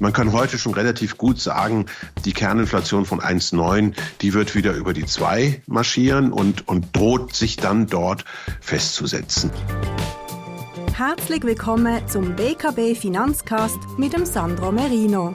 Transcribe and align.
Man 0.00 0.12
kann 0.12 0.32
heute 0.32 0.58
schon 0.58 0.74
relativ 0.74 1.18
gut 1.18 1.40
sagen, 1.40 1.86
die 2.24 2.32
Kerninflation 2.32 3.04
von 3.04 3.20
1,9, 3.20 3.94
die 4.20 4.32
wird 4.32 4.54
wieder 4.54 4.72
über 4.74 4.92
die 4.92 5.04
2 5.04 5.62
marschieren 5.66 6.32
und, 6.32 6.68
und 6.68 6.96
droht 6.96 7.34
sich 7.34 7.56
dann 7.56 7.88
dort 7.88 8.24
festzusetzen. 8.60 9.50
Herzlich 10.94 11.42
willkommen 11.42 12.06
zum 12.06 12.36
BKB 12.36 12.96
Finanzcast 12.96 13.78
mit 13.96 14.12
dem 14.12 14.24
Sandro 14.24 14.70
Merino. 14.70 15.34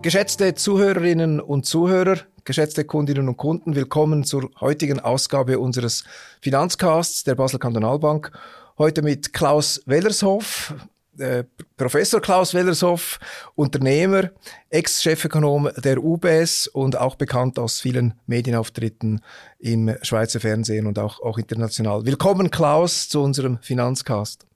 Geschätzte 0.00 0.54
Zuhörerinnen 0.54 1.40
und 1.40 1.66
Zuhörer, 1.66 2.20
geschätzte 2.44 2.84
Kundinnen 2.84 3.28
und 3.28 3.36
Kunden, 3.36 3.74
willkommen 3.74 4.24
zur 4.24 4.50
heutigen 4.60 5.00
Ausgabe 5.00 5.58
unseres 5.58 6.04
Finanzcasts 6.40 7.24
der 7.24 7.34
Basel 7.34 7.58
Kantonalbank. 7.58 8.30
Heute 8.78 9.00
mit 9.00 9.32
Klaus 9.32 9.80
Wellershoff, 9.86 10.74
äh, 11.16 11.44
Professor 11.78 12.20
Klaus 12.20 12.52
Wellershoff, 12.52 13.18
Unternehmer, 13.54 14.28
Ex-Chefökonom 14.68 15.70
der 15.78 16.04
UBS 16.04 16.66
und 16.66 16.94
auch 16.98 17.14
bekannt 17.14 17.58
aus 17.58 17.80
vielen 17.80 18.12
Medienauftritten 18.26 19.22
im 19.58 19.96
Schweizer 20.02 20.40
Fernsehen 20.40 20.86
und 20.86 20.98
auch, 20.98 21.20
auch 21.20 21.38
international. 21.38 22.04
Willkommen, 22.04 22.50
Klaus, 22.50 23.08
zu 23.08 23.22
unserem 23.22 23.56
Finanzcast. 23.62 24.46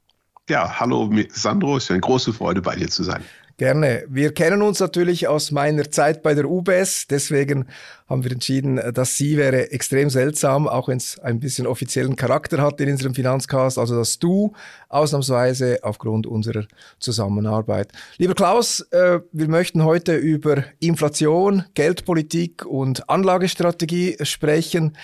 Ja, 0.50 0.78
hallo 0.78 1.10
Sandro, 1.30 1.78
es 1.78 1.84
ist 1.84 1.90
eine 1.92 2.00
große 2.00 2.34
Freude, 2.34 2.60
bei 2.60 2.76
dir 2.76 2.90
zu 2.90 3.04
sein. 3.04 3.24
Gerne. 3.60 4.04
Wir 4.08 4.32
kennen 4.32 4.62
uns 4.62 4.80
natürlich 4.80 5.28
aus 5.28 5.50
meiner 5.50 5.90
Zeit 5.90 6.22
bei 6.22 6.32
der 6.32 6.48
UBS. 6.48 7.06
Deswegen 7.08 7.66
haben 8.08 8.24
wir 8.24 8.32
entschieden, 8.32 8.80
dass 8.94 9.18
Sie 9.18 9.36
wäre 9.36 9.70
extrem 9.70 10.08
seltsam, 10.08 10.66
auch 10.66 10.88
wenn 10.88 10.96
es 10.96 11.18
ein 11.18 11.40
bisschen 11.40 11.66
offiziellen 11.66 12.16
Charakter 12.16 12.62
hat 12.62 12.80
in 12.80 12.90
unserem 12.90 13.14
Finanzcast. 13.14 13.76
Also 13.76 13.98
dass 13.98 14.18
du 14.18 14.54
ausnahmsweise 14.88 15.80
aufgrund 15.82 16.26
unserer 16.26 16.64
Zusammenarbeit. 17.00 17.92
Lieber 18.16 18.32
Klaus, 18.32 18.80
äh, 18.92 19.20
wir 19.30 19.48
möchten 19.48 19.84
heute 19.84 20.16
über 20.16 20.64
Inflation, 20.78 21.66
Geldpolitik 21.74 22.64
und 22.64 23.10
Anlagestrategie 23.10 24.16
sprechen. 24.22 24.96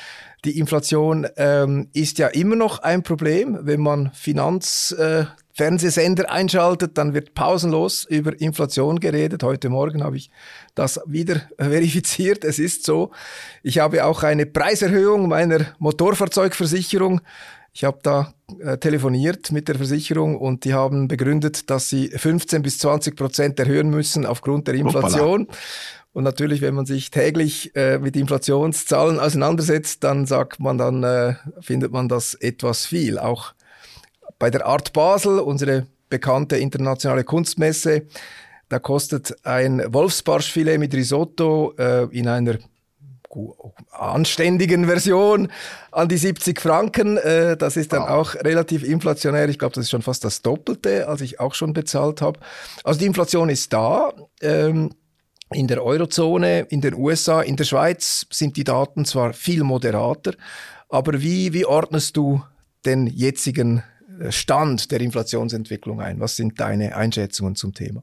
Die 0.47 0.59
Inflation 0.59 1.27
ähm, 1.37 1.89
ist 1.93 2.17
ja 2.17 2.29
immer 2.29 2.57
noch 2.57 2.79
ein 2.79 3.03
Problem, 3.03 3.59
wenn 3.61 3.83
man 3.83 4.12
Finanz 4.15 4.93
äh, 4.99 5.27
Fernsehsender 5.57 6.31
einschaltet, 6.31 6.99
dann 6.99 7.15
wird 7.15 7.33
pausenlos 7.33 8.05
über 8.05 8.39
Inflation 8.39 9.01
geredet. 9.01 9.43
Heute 9.43 9.71
Morgen 9.71 10.05
habe 10.05 10.19
ich 10.19 10.31
das 10.75 11.01
wieder 11.07 11.41
verifiziert. 11.59 12.45
Es 12.45 12.59
ist 12.59 12.85
so. 12.85 13.11
Ich 13.62 13.79
habe 13.79 14.05
auch 14.05 14.23
eine 14.23 14.45
Preiserhöhung 14.45 15.29
meiner 15.29 15.65
Motorfahrzeugversicherung. 15.79 17.23
Ich 17.73 17.84
habe 17.84 17.99
da 18.03 18.34
äh, 18.59 18.77
telefoniert 18.77 19.51
mit 19.51 19.69
der 19.69 19.77
Versicherung 19.77 20.37
und 20.37 20.67
die 20.67 20.75
haben 20.75 21.09
begründet, 21.09 21.71
dass 21.71 21.89
sie 21.89 22.09
15 22.09 22.61
bis 22.61 22.77
20 22.79 23.17
Prozent 23.17 23.59
erhöhen 23.59 23.89
müssen 23.89 24.27
aufgrund 24.27 24.69
der 24.69 24.75
Inflation. 24.75 25.43
Hoppala. 25.43 25.59
Und 26.12 26.25
natürlich, 26.25 26.61
wenn 26.61 26.75
man 26.75 26.84
sich 26.84 27.11
täglich 27.11 27.75
äh, 27.77 27.99
mit 27.99 28.15
Inflationszahlen 28.15 29.19
auseinandersetzt, 29.21 30.05
dann 30.05 30.27
sagt 30.27 30.61
man, 30.61 30.77
dann 30.77 31.03
äh, 31.03 31.34
findet 31.61 31.93
man 31.93 32.09
das 32.09 32.34
etwas 32.34 32.84
viel. 32.84 33.19
Auch 33.19 33.53
bei 34.39 34.51
der 34.51 34.67
Art 34.67 34.93
Basel, 34.93 35.39
unsere 35.41 35.87
bekannte 36.09 36.57
internationale 36.57 37.25
Kunstmesse, 37.25 38.03
da 38.69 38.79
kostet 38.79 39.37
ein 39.45 39.83
Wolfsbarschfilet 39.93 40.79
mit 40.79 40.93
Risotto 40.95 41.75
äh, 41.79 42.05
in 42.11 42.27
einer 42.27 42.59
anständigen 43.91 44.87
Version 44.87 45.49
an 45.93 46.09
die 46.09 46.17
70 46.17 46.61
Franken. 46.61 47.17
Äh, 47.19 47.57
das 47.57 47.77
ist 47.77 47.93
dann 47.93 48.03
wow. 48.03 48.11
auch 48.11 48.35
relativ 48.37 48.83
inflationär. 48.83 49.49
Ich 49.49 49.59
glaube, 49.59 49.75
das 49.75 49.85
ist 49.85 49.91
schon 49.91 50.03
fast 50.03 50.25
das 50.25 50.43
Doppelte, 50.43 51.07
als 51.07 51.21
ich 51.21 51.39
auch 51.39 51.55
schon 51.55 51.73
bezahlt 51.73 52.23
habe. 52.23 52.41
Also 52.83 53.01
die 53.01 53.07
Inflation 53.07 53.49
ist 53.49 53.73
da. 53.73 54.13
Ähm, 54.41 54.91
in 55.53 55.69
der 55.69 55.85
Eurozone, 55.85 56.67
in 56.71 56.81
den 56.81 56.95
USA, 56.95 57.41
in 57.41 57.56
der 57.56 57.65
Schweiz 57.65 58.27
sind 58.31 58.56
die 58.56 58.65
Daten 58.65 59.05
zwar 59.05 59.33
viel 59.33 59.62
moderater, 59.62 60.33
aber 60.89 61.23
wie, 61.23 61.53
wie 61.53 61.65
ordnest 61.65 62.17
du 62.17 62.43
den 62.84 63.06
jetzigen 63.06 63.84
Stand 64.31 64.91
der 64.91 65.00
Inflationsentwicklung 65.00 66.00
ein? 66.00 66.21
Was 66.21 66.37
sind 66.37 66.60
deine 66.60 66.97
Einschätzungen 66.97 67.54
zum 67.54 67.75
Thema? 67.75 68.03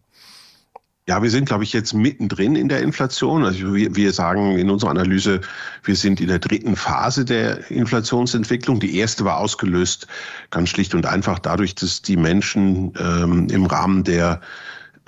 Ja, 1.05 1.21
wir 1.21 1.29
sind, 1.29 1.45
glaube 1.45 1.65
ich, 1.65 1.73
jetzt 1.73 1.93
mittendrin 1.93 2.55
in 2.55 2.69
der 2.69 2.81
Inflation. 2.81 3.43
Also 3.43 3.75
wir, 3.75 3.93
wir 3.93 4.13
sagen 4.13 4.57
in 4.57 4.69
unserer 4.69 4.91
Analyse, 4.91 5.41
wir 5.83 5.97
sind 5.97 6.21
in 6.21 6.29
der 6.29 6.39
dritten 6.39 6.77
Phase 6.77 7.25
der 7.25 7.69
Inflationsentwicklung. 7.69 8.79
Die 8.79 8.97
erste 8.97 9.25
war 9.25 9.37
ausgelöst 9.37 10.07
ganz 10.49 10.69
schlicht 10.69 10.95
und 10.95 11.05
einfach 11.05 11.39
dadurch, 11.39 11.75
dass 11.75 12.01
die 12.01 12.15
Menschen 12.15 12.93
ähm, 12.97 13.49
im 13.49 13.65
Rahmen 13.65 14.05
der 14.05 14.39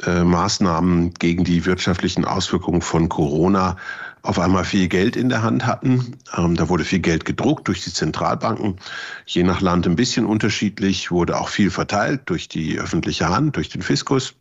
äh, 0.05 0.25
Maßnahmen 0.25 1.13
gegen 1.13 1.45
die 1.45 1.65
wirtschaftlichen 1.65 2.25
Auswirkungen 2.25 2.81
von 2.81 3.07
Corona 3.07 3.77
auf 4.25 4.39
einmal 4.39 4.65
viel 4.65 4.87
Geld 4.87 5.15
in 5.15 5.29
der 5.29 5.43
Hand 5.43 5.65
hatten. 5.65 6.17
Ähm, 6.35 6.55
da 6.55 6.67
wurde 6.69 6.83
viel 6.83 6.99
Geld 6.99 7.25
gedruckt 7.25 7.67
durch 7.67 7.83
die 7.83 7.93
Zentralbanken, 7.93 8.77
je 9.25 9.43
nach 9.43 9.61
Land 9.61 9.85
ein 9.85 9.95
bisschen 9.95 10.25
unterschiedlich, 10.25 11.11
wurde 11.11 11.39
auch 11.39 11.49
viel 11.49 11.69
verteilt 11.69 12.21
durch 12.25 12.49
die 12.49 12.79
öffentliche 12.79 13.29
Hand, 13.29 13.55
durch 13.55 13.69
den 13.69 13.81
Fiskus. 13.81 14.33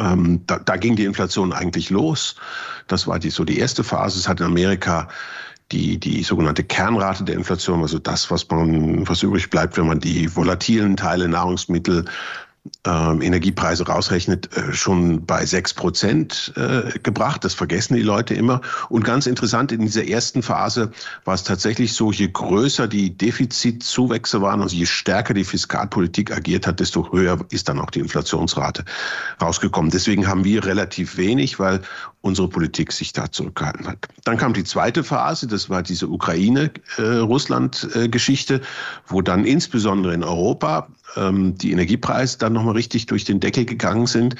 Ähm, 0.00 0.42
da, 0.46 0.58
da 0.58 0.76
ging 0.76 0.96
die 0.96 1.04
Inflation 1.04 1.52
eigentlich 1.52 1.90
los. 1.90 2.36
Das 2.86 3.06
war 3.06 3.18
die, 3.18 3.30
so 3.30 3.44
die 3.44 3.58
erste 3.58 3.84
Phase. 3.84 4.18
Es 4.18 4.28
hat 4.28 4.40
in 4.40 4.46
Amerika 4.46 5.08
die, 5.72 5.98
die 5.98 6.22
sogenannte 6.22 6.64
Kernrate 6.64 7.24
der 7.24 7.34
Inflation, 7.34 7.82
also 7.82 7.98
das, 7.98 8.30
was 8.30 8.48
man, 8.48 9.06
was 9.06 9.22
übrig 9.22 9.50
bleibt, 9.50 9.76
wenn 9.76 9.86
man 9.86 10.00
die 10.00 10.34
volatilen 10.34 10.96
Teile 10.96 11.28
Nahrungsmittel 11.28 12.06
ähm, 12.84 13.22
Energiepreise 13.22 13.86
rausrechnet, 13.86 14.54
äh, 14.56 14.72
schon 14.72 15.24
bei 15.26 15.44
sechs 15.46 15.74
Prozent 15.74 16.52
äh, 16.56 16.98
gebracht. 17.00 17.44
Das 17.44 17.54
vergessen 17.54 17.94
die 17.94 18.02
Leute 18.02 18.34
immer. 18.34 18.60
Und 18.88 19.04
ganz 19.04 19.26
interessant, 19.26 19.72
in 19.72 19.80
dieser 19.80 20.06
ersten 20.06 20.42
Phase 20.42 20.92
war 21.24 21.34
es 21.34 21.42
tatsächlich 21.44 21.92
so, 21.92 22.12
je 22.12 22.28
größer 22.28 22.88
die 22.88 23.16
Defizitzuwächse 23.16 24.42
waren, 24.42 24.62
also 24.62 24.76
je 24.76 24.86
stärker 24.86 25.34
die 25.34 25.44
Fiskalpolitik 25.44 26.32
agiert 26.32 26.66
hat, 26.66 26.80
desto 26.80 27.12
höher 27.12 27.38
ist 27.50 27.68
dann 27.68 27.78
auch 27.80 27.90
die 27.90 28.00
Inflationsrate 28.00 28.84
rausgekommen. 29.40 29.90
Deswegen 29.90 30.26
haben 30.26 30.44
wir 30.44 30.64
relativ 30.64 31.16
wenig, 31.16 31.58
weil 31.58 31.80
unsere 32.20 32.48
Politik 32.48 32.92
sich 32.92 33.12
da 33.12 33.30
zurückgehalten 33.30 33.86
hat. 33.86 34.08
Dann 34.24 34.36
kam 34.36 34.52
die 34.52 34.64
zweite 34.64 35.04
Phase, 35.04 35.46
das 35.46 35.70
war 35.70 35.82
diese 35.82 36.08
Ukraine-Russland-Geschichte, 36.08 38.54
äh, 38.54 38.60
wo 39.06 39.22
dann 39.22 39.44
insbesondere 39.44 40.14
in 40.14 40.24
Europa 40.24 40.88
ähm, 41.16 41.56
die 41.56 41.72
Energiepreise 41.72 42.38
dann 42.38 42.52
nochmal 42.52 42.74
richtig 42.74 43.06
durch 43.06 43.24
den 43.24 43.40
Deckel 43.40 43.64
gegangen 43.64 44.06
sind. 44.06 44.36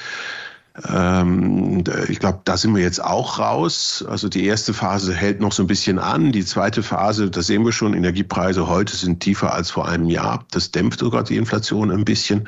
Ähm, 0.87 1.83
ich 2.07 2.19
glaube, 2.19 2.41
da 2.45 2.55
sind 2.55 2.75
wir 2.75 2.81
jetzt 2.81 3.03
auch 3.03 3.39
raus. 3.39 4.05
Also 4.07 4.29
die 4.29 4.45
erste 4.45 4.73
Phase 4.73 5.13
hält 5.13 5.41
noch 5.41 5.51
so 5.51 5.63
ein 5.63 5.67
bisschen 5.67 5.99
an. 5.99 6.31
Die 6.31 6.45
zweite 6.45 6.83
Phase, 6.83 7.29
da 7.29 7.41
sehen 7.41 7.65
wir 7.65 7.71
schon, 7.71 7.93
Energiepreise 7.93 8.67
heute 8.67 8.95
sind 8.95 9.19
tiefer 9.19 9.53
als 9.53 9.71
vor 9.71 9.87
einem 9.87 10.09
Jahr. 10.09 10.45
Das 10.51 10.71
dämpft 10.71 10.99
sogar 10.99 11.23
die 11.23 11.37
Inflation 11.37 11.91
ein 11.91 12.05
bisschen. 12.05 12.47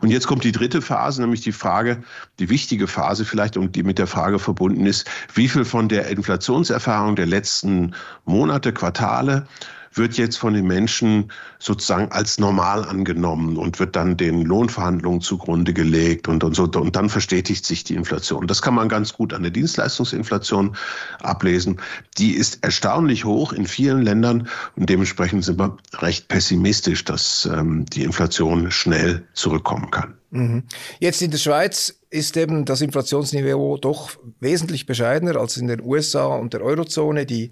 Und 0.00 0.10
jetzt 0.10 0.26
kommt 0.26 0.44
die 0.44 0.52
dritte 0.52 0.82
Phase, 0.82 1.22
nämlich 1.22 1.40
die 1.40 1.52
Frage, 1.52 2.02
die 2.38 2.50
wichtige 2.50 2.86
Phase 2.86 3.24
vielleicht 3.24 3.56
und 3.56 3.76
die 3.76 3.82
mit 3.82 3.98
der 3.98 4.06
Frage 4.06 4.38
verbunden 4.38 4.86
ist, 4.86 5.08
wie 5.34 5.48
viel 5.48 5.64
von 5.64 5.88
der 5.88 6.08
Inflationserfahrung 6.08 7.16
der 7.16 7.26
letzten 7.26 7.94
Monate, 8.24 8.72
Quartale 8.72 9.46
wird 9.92 10.16
jetzt 10.16 10.36
von 10.36 10.54
den 10.54 10.66
Menschen 10.66 11.32
sozusagen 11.58 12.12
als 12.12 12.38
normal 12.38 12.84
angenommen 12.84 13.56
und 13.56 13.80
wird 13.80 13.96
dann 13.96 14.16
den 14.16 14.42
Lohnverhandlungen 14.42 15.20
zugrunde 15.20 15.72
gelegt 15.72 16.28
und, 16.28 16.44
und 16.44 16.54
so. 16.54 16.64
Und 16.64 16.94
dann 16.94 17.08
verstetigt 17.08 17.64
sich 17.64 17.82
die 17.82 17.94
Inflation. 17.94 18.46
Das 18.46 18.62
kann 18.62 18.74
man 18.74 18.88
ganz 18.88 19.12
gut 19.12 19.32
an 19.32 19.42
der 19.42 19.50
Dienstleistungsinflation 19.50 20.76
ablesen. 21.20 21.80
Die 22.18 22.32
ist 22.32 22.62
erstaunlich 22.62 23.24
hoch 23.24 23.52
in 23.52 23.66
vielen 23.66 24.02
Ländern 24.02 24.48
und 24.76 24.88
dementsprechend 24.88 25.44
sind 25.44 25.58
wir 25.58 25.76
recht 25.98 26.28
pessimistisch, 26.28 27.04
dass 27.04 27.48
ähm, 27.52 27.84
die 27.86 28.04
Inflation 28.04 28.70
schnell 28.70 29.24
zurückkommen 29.34 29.90
kann. 29.90 30.14
Mhm. 30.30 30.62
Jetzt 31.00 31.22
in 31.22 31.32
der 31.32 31.38
Schweiz 31.38 32.00
ist 32.10 32.36
eben 32.36 32.64
das 32.64 32.80
Inflationsniveau 32.80 33.76
doch 33.76 34.10
wesentlich 34.38 34.86
bescheidener 34.86 35.36
als 35.36 35.56
in 35.56 35.66
den 35.66 35.82
USA 35.82 36.26
und 36.26 36.52
der 36.52 36.62
Eurozone. 36.62 37.26
Die 37.26 37.50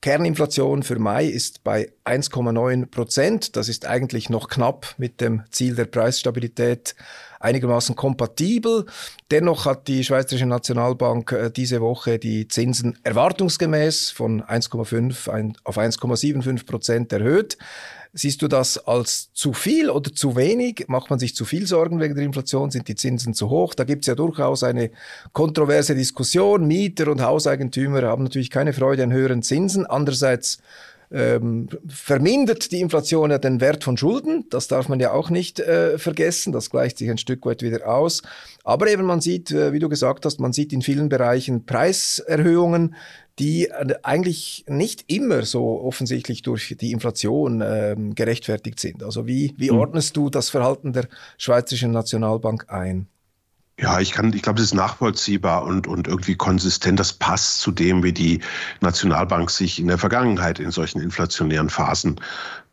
Kerninflation 0.00 0.84
für 0.84 0.98
Mai 0.98 1.24
ist 1.24 1.64
bei 1.64 1.90
1,9 2.04 2.86
Prozent. 2.86 3.56
Das 3.56 3.68
ist 3.68 3.84
eigentlich 3.84 4.30
noch 4.30 4.48
knapp 4.48 4.94
mit 4.96 5.20
dem 5.20 5.42
Ziel 5.50 5.74
der 5.74 5.86
Preisstabilität 5.86 6.94
einigermaßen 7.40 7.96
kompatibel. 7.96 8.86
Dennoch 9.30 9.66
hat 9.66 9.88
die 9.88 10.04
Schweizerische 10.04 10.46
Nationalbank 10.46 11.32
äh, 11.32 11.50
diese 11.50 11.80
Woche 11.80 12.18
die 12.18 12.46
Zinsen 12.46 12.98
erwartungsgemäß 13.02 14.10
von 14.10 14.42
1,5 14.42 15.54
auf 15.64 15.78
1,75 15.78 16.66
Prozent 16.66 17.12
erhöht. 17.12 17.58
Siehst 18.14 18.40
du 18.42 18.48
das 18.48 18.78
als 18.78 19.32
zu 19.34 19.52
viel 19.52 19.90
oder 19.90 20.12
zu 20.12 20.34
wenig? 20.34 20.86
Macht 20.88 21.10
man 21.10 21.18
sich 21.18 21.34
zu 21.34 21.44
viel 21.44 21.66
Sorgen 21.66 22.00
wegen 22.00 22.14
der 22.14 22.24
Inflation? 22.24 22.70
Sind 22.70 22.88
die 22.88 22.94
Zinsen 22.94 23.34
zu 23.34 23.50
hoch? 23.50 23.74
Da 23.74 23.84
gibt 23.84 24.04
es 24.04 24.06
ja 24.06 24.14
durchaus 24.14 24.62
eine 24.62 24.90
kontroverse 25.32 25.94
Diskussion. 25.94 26.66
Mieter 26.66 27.10
und 27.10 27.20
Hauseigentümer 27.20 28.02
haben 28.02 28.24
natürlich 28.24 28.50
keine 28.50 28.72
Freude 28.72 29.02
an 29.02 29.12
höheren 29.12 29.42
Zinsen. 29.42 29.84
Andererseits 29.84 30.58
ähm, 31.10 31.68
vermindert 31.86 32.70
die 32.70 32.80
Inflation 32.80 33.30
ja 33.30 33.38
den 33.38 33.60
Wert 33.60 33.84
von 33.84 33.96
Schulden. 33.96 34.44
Das 34.50 34.68
darf 34.68 34.88
man 34.88 35.00
ja 35.00 35.12
auch 35.12 35.30
nicht 35.30 35.60
äh, 35.60 35.98
vergessen. 35.98 36.52
Das 36.52 36.70
gleicht 36.70 36.98
sich 36.98 37.10
ein 37.10 37.18
Stück 37.18 37.46
weit 37.46 37.62
wieder 37.62 37.88
aus. 37.88 38.22
Aber 38.64 38.88
eben 38.88 39.04
man 39.04 39.20
sieht, 39.20 39.50
äh, 39.50 39.72
wie 39.72 39.78
du 39.78 39.88
gesagt 39.88 40.26
hast, 40.26 40.40
man 40.40 40.52
sieht 40.52 40.72
in 40.72 40.82
vielen 40.82 41.08
Bereichen 41.08 41.64
Preiserhöhungen, 41.64 42.94
die 43.38 43.68
äh, 43.68 43.94
eigentlich 44.02 44.64
nicht 44.68 45.04
immer 45.10 45.44
so 45.44 45.80
offensichtlich 45.80 46.42
durch 46.42 46.76
die 46.78 46.92
Inflation 46.92 47.60
äh, 47.60 47.96
gerechtfertigt 48.14 48.78
sind. 48.78 49.02
Also 49.02 49.26
wie, 49.26 49.54
wie 49.56 49.70
hm. 49.70 49.78
ordnest 49.78 50.16
du 50.16 50.28
das 50.28 50.50
Verhalten 50.50 50.92
der 50.92 51.08
Schweizerischen 51.38 51.92
Nationalbank 51.92 52.66
ein? 52.68 53.06
Ja, 53.80 54.00
ich 54.00 54.10
kann, 54.10 54.32
ich 54.32 54.42
glaube, 54.42 54.56
das 54.56 54.66
ist 54.66 54.74
nachvollziehbar 54.74 55.62
und, 55.62 55.86
und 55.86 56.08
irgendwie 56.08 56.34
konsistent. 56.34 56.98
Das 56.98 57.12
passt 57.12 57.60
zu 57.60 57.70
dem, 57.70 58.02
wie 58.02 58.12
die 58.12 58.40
Nationalbank 58.80 59.50
sich 59.50 59.78
in 59.78 59.86
der 59.86 59.98
Vergangenheit 59.98 60.58
in 60.58 60.72
solchen 60.72 61.00
inflationären 61.00 61.70
Phasen 61.70 62.20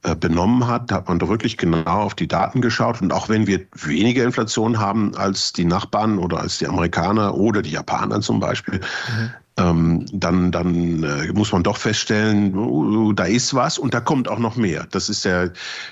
äh, 0.01 0.15
benommen 0.15 0.67
hat. 0.67 0.89
Da 0.89 0.95
hat 0.95 1.07
man 1.07 1.19
doch 1.19 1.29
wirklich 1.29 1.57
genau 1.57 2.01
auf 2.01 2.15
die 2.15 2.27
Daten 2.27 2.59
geschaut. 2.59 3.03
Und 3.03 3.13
auch 3.13 3.29
wenn 3.29 3.45
wir 3.45 3.61
weniger 3.75 4.23
Inflation 4.23 4.79
haben 4.79 5.15
als 5.15 5.53
die 5.53 5.65
Nachbarn 5.65 6.17
oder 6.17 6.39
als 6.39 6.57
die 6.57 6.65
Amerikaner 6.65 7.35
oder 7.35 7.61
die 7.61 7.71
Japaner 7.71 8.21
zum 8.21 8.39
Beispiel, 8.39 8.79
mhm 8.79 9.31
ähm, 9.57 10.05
dann, 10.11 10.51
dann 10.51 11.03
äh, 11.03 11.31
muss 11.33 11.53
man 11.53 11.63
doch 11.63 11.77
feststellen, 11.77 12.53
uh, 12.55 13.13
da 13.13 13.23
ist 13.23 13.53
was 13.53 13.77
und 13.77 13.93
da 13.93 14.01
kommt 14.01 14.27
auch 14.27 14.39
noch 14.39 14.57
mehr. 14.57 14.85
Das 14.91 15.07
ist 15.07 15.23
ja 15.23 15.47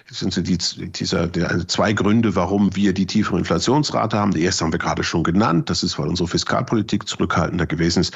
sind 0.10 0.36
die, 0.48 0.58
dieser, 0.58 1.28
der, 1.28 1.50
also 1.50 1.64
zwei 1.64 1.94
Gründe, 1.94 2.36
warum 2.36 2.76
wir 2.76 2.94
die 2.94 3.06
tiefere 3.06 3.40
Inflationsrate 3.40 4.18
haben. 4.18 4.32
Die 4.32 4.44
erste 4.44 4.66
haben 4.66 4.74
wir 4.74 4.80
gerade 4.80 5.04
schon 5.04 5.24
genannt. 5.24 5.70
Das 5.70 5.82
ist, 5.82 5.98
weil 5.98 6.10
unsere 6.10 6.28
Fiskalpolitik 6.28 7.08
zurückhaltender 7.08 7.66
gewesen 7.66 8.02
ist. 8.02 8.14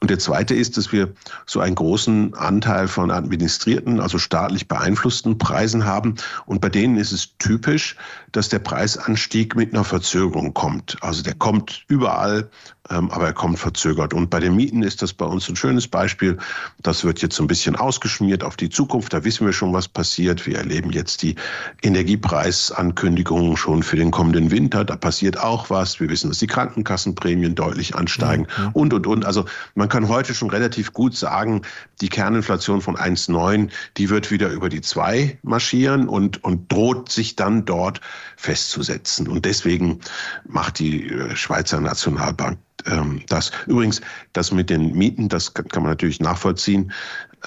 Und 0.00 0.10
der 0.10 0.18
zweite 0.18 0.54
ist, 0.54 0.76
dass 0.76 0.92
wir 0.92 1.12
so 1.46 1.60
einen 1.60 1.74
großen 1.74 2.34
Anteil 2.34 2.86
von 2.86 3.10
administrierten, 3.10 4.00
also 4.00 4.18
staatlich 4.18 4.68
beeinflussten 4.68 5.38
Preisen 5.38 5.86
haben. 5.86 6.16
Und 6.44 6.60
bei 6.60 6.68
denen 6.68 6.96
ist 6.96 7.12
es 7.12 7.36
typisch, 7.38 7.96
dass 8.32 8.48
der 8.48 8.58
Preisanstieg 8.58 9.56
mit 9.56 9.72
einer 9.72 9.84
Verzögerung 9.84 10.52
kommt. 10.52 10.96
Also 11.00 11.22
der 11.22 11.34
kommt 11.34 11.84
überall 11.88 12.50
ähm, 12.90 13.10
aber 13.10 13.26
er 13.26 13.32
kommt 13.32 13.58
verzögert. 13.58 14.14
Und 14.14 14.30
bei 14.30 14.40
den 14.40 14.54
Mieten 14.54 14.82
ist 14.82 15.02
das 15.02 15.12
bei 15.12 15.24
uns 15.24 15.48
ein 15.48 15.56
schönes 15.56 15.88
Beispiel. 15.88 16.38
Das 16.82 17.04
wird 17.04 17.22
jetzt 17.22 17.36
so 17.36 17.42
ein 17.42 17.46
bisschen 17.46 17.76
ausgeschmiert 17.76 18.44
auf 18.44 18.56
die 18.56 18.68
Zukunft. 18.68 19.12
Da 19.12 19.24
wissen 19.24 19.46
wir 19.46 19.52
schon, 19.52 19.72
was 19.72 19.88
passiert. 19.88 20.46
Wir 20.46 20.58
erleben 20.58 20.90
jetzt 20.90 21.22
die 21.22 21.34
Energiepreisankündigungen 21.82 23.56
schon 23.56 23.82
für 23.82 23.96
den 23.96 24.10
kommenden 24.10 24.50
Winter. 24.50 24.84
Da 24.84 24.96
passiert 24.96 25.38
auch 25.38 25.70
was. 25.70 26.00
Wir 26.00 26.08
wissen, 26.08 26.30
dass 26.30 26.38
die 26.38 26.46
Krankenkassenprämien 26.46 27.54
deutlich 27.54 27.94
ansteigen 27.94 28.46
mhm. 28.58 28.70
und, 28.72 28.94
und, 28.94 29.06
und. 29.06 29.24
Also 29.24 29.46
man 29.74 29.85
kann 29.88 30.08
heute 30.08 30.34
schon 30.34 30.50
relativ 30.50 30.92
gut 30.92 31.16
sagen, 31.16 31.62
die 32.00 32.08
Kerninflation 32.08 32.80
von 32.80 32.96
1,9, 32.96 33.70
die 33.96 34.10
wird 34.10 34.30
wieder 34.30 34.48
über 34.50 34.68
die 34.68 34.80
2 34.80 35.38
marschieren 35.42 36.08
und, 36.08 36.42
und 36.44 36.70
droht 36.72 37.10
sich 37.10 37.36
dann 37.36 37.64
dort 37.64 38.00
festzusetzen. 38.36 39.28
Und 39.28 39.44
deswegen 39.44 40.00
macht 40.44 40.78
die 40.78 41.10
äh, 41.10 41.36
Schweizer 41.36 41.80
Nationalbank 41.80 42.58
ähm, 42.86 43.22
das. 43.28 43.50
Übrigens, 43.66 44.00
das 44.32 44.52
mit 44.52 44.70
den 44.70 44.92
Mieten, 44.94 45.28
das 45.28 45.54
kann, 45.54 45.68
kann 45.68 45.82
man 45.82 45.92
natürlich 45.92 46.20
nachvollziehen, 46.20 46.92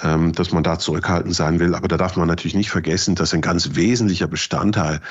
ähm, 0.03 0.33
dass 0.33 0.51
man 0.51 0.63
da 0.63 0.79
zurückhaltend 0.79 1.35
sein 1.35 1.59
will. 1.59 1.75
Aber 1.75 1.87
da 1.87 1.97
darf 1.97 2.15
man 2.15 2.27
natürlich 2.27 2.55
nicht 2.55 2.69
vergessen, 2.69 3.15
dass 3.15 3.33
ein 3.33 3.41
ganz 3.41 3.75
wesentlicher 3.75 4.27
Bestandteil 4.27 5.01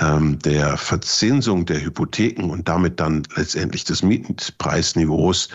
ähm, 0.00 0.38
der 0.38 0.76
Verzinsung 0.76 1.66
der 1.66 1.82
Hypotheken 1.82 2.50
und 2.50 2.68
damit 2.68 2.98
dann 2.98 3.24
letztendlich 3.36 3.84
des 3.84 4.02
Mietpreisniveaus 4.02 5.48